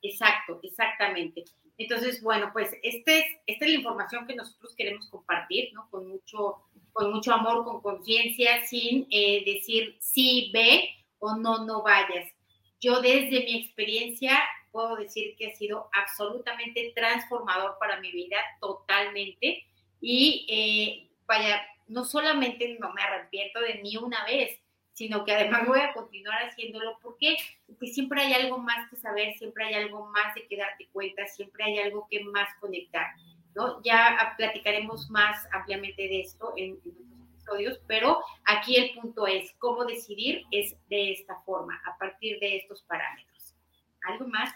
Exacto, 0.00 0.58
exactamente. 0.62 1.44
Entonces, 1.76 2.22
bueno, 2.22 2.48
pues 2.54 2.74
este 2.82 3.18
es, 3.18 3.24
esta 3.46 3.66
es 3.66 3.70
la 3.70 3.76
información 3.76 4.26
que 4.26 4.36
nosotros 4.36 4.74
queremos 4.74 5.06
compartir, 5.10 5.68
¿no? 5.74 5.86
Con 5.90 6.08
mucho, 6.08 6.62
con 6.94 7.12
mucho 7.12 7.34
amor, 7.34 7.62
con 7.62 7.82
conciencia, 7.82 8.66
sin 8.66 9.06
eh, 9.10 9.44
decir 9.44 9.98
sí, 10.00 10.50
ve 10.54 10.88
o 11.18 11.36
no, 11.36 11.66
no 11.66 11.82
vayas. 11.82 12.32
Yo 12.80 13.02
desde 13.02 13.44
mi 13.44 13.56
experiencia 13.56 14.40
puedo 14.70 14.96
decir 14.96 15.36
que 15.36 15.48
ha 15.48 15.54
sido 15.54 15.88
absolutamente 15.92 16.92
transformador 16.94 17.76
para 17.78 18.00
mi 18.00 18.12
vida, 18.12 18.38
totalmente. 18.60 19.64
Y 20.00 20.46
eh, 20.48 21.10
vaya, 21.26 21.62
no 21.88 22.04
solamente 22.04 22.76
no 22.80 22.92
me 22.92 23.02
arrepiento 23.02 23.60
de 23.60 23.80
ni 23.82 23.96
una 23.96 24.24
vez, 24.24 24.60
sino 24.92 25.24
que 25.24 25.32
además 25.32 25.66
voy 25.66 25.80
a 25.80 25.92
continuar 25.92 26.42
haciéndolo. 26.42 26.98
¿Por 27.00 27.16
qué? 27.18 27.36
Porque 27.66 27.86
siempre 27.86 28.22
hay 28.22 28.34
algo 28.34 28.58
más 28.58 28.88
que 28.90 28.96
saber, 28.96 29.34
siempre 29.38 29.64
hay 29.64 29.74
algo 29.74 30.06
más 30.06 30.34
de 30.34 30.46
que 30.46 30.56
darte 30.56 30.88
cuenta, 30.92 31.26
siempre 31.26 31.64
hay 31.64 31.78
algo 31.78 32.06
que 32.10 32.22
más 32.24 32.48
conectar. 32.60 33.06
¿no? 33.54 33.82
Ya 33.82 34.34
platicaremos 34.36 35.10
más 35.10 35.46
ampliamente 35.52 36.02
de 36.02 36.20
esto 36.20 36.52
en, 36.56 36.78
en 36.84 36.92
otros 36.96 37.30
episodios, 37.34 37.80
pero 37.86 38.20
aquí 38.44 38.76
el 38.76 39.00
punto 39.00 39.26
es 39.26 39.52
cómo 39.58 39.84
decidir 39.84 40.44
es 40.50 40.76
de 40.88 41.12
esta 41.12 41.40
forma, 41.46 41.80
a 41.86 41.96
partir 41.98 42.38
de 42.38 42.58
estos 42.58 42.82
parámetros. 42.82 43.29
¿Algo 44.08 44.28
más? 44.28 44.50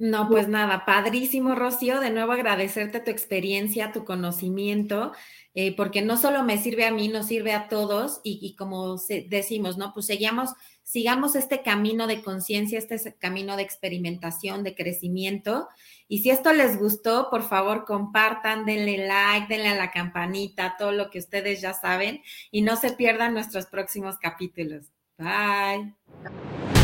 No, 0.00 0.28
pues 0.28 0.48
nada, 0.48 0.86
padrísimo, 0.86 1.54
Rocío. 1.54 2.00
De 2.00 2.08
nuevo 2.08 2.32
agradecerte 2.32 3.00
tu 3.00 3.10
experiencia, 3.10 3.92
tu 3.92 4.06
conocimiento, 4.06 5.12
eh, 5.52 5.76
porque 5.76 6.00
no 6.00 6.16
solo 6.16 6.42
me 6.42 6.56
sirve 6.56 6.86
a 6.86 6.90
mí, 6.90 7.08
nos 7.08 7.26
sirve 7.26 7.52
a 7.52 7.68
todos 7.68 8.22
y, 8.24 8.56
como 8.56 8.96
decimos, 9.28 9.76
¿no? 9.76 9.92
Pues 9.92 10.06
seguimos, 10.06 10.54
sigamos 10.82 11.36
este 11.36 11.60
camino 11.60 12.06
de 12.06 12.22
conciencia, 12.22 12.78
este 12.78 13.14
camino 13.18 13.58
de 13.58 13.62
experimentación, 13.62 14.64
de 14.64 14.74
crecimiento. 14.74 15.68
Y 16.08 16.20
si 16.20 16.30
esto 16.30 16.54
les 16.54 16.78
gustó, 16.78 17.28
por 17.28 17.42
favor, 17.42 17.84
compartan, 17.84 18.64
denle 18.64 19.06
like, 19.06 19.54
denle 19.54 19.68
a 19.68 19.76
la 19.76 19.90
campanita, 19.90 20.76
todo 20.78 20.92
lo 20.92 21.10
que 21.10 21.18
ustedes 21.18 21.60
ya 21.60 21.74
saben 21.74 22.22
y 22.50 22.62
no 22.62 22.76
se 22.76 22.92
pierdan 22.92 23.34
nuestros 23.34 23.66
próximos 23.66 24.16
capítulos. 24.16 24.86
Bye. 25.18 26.79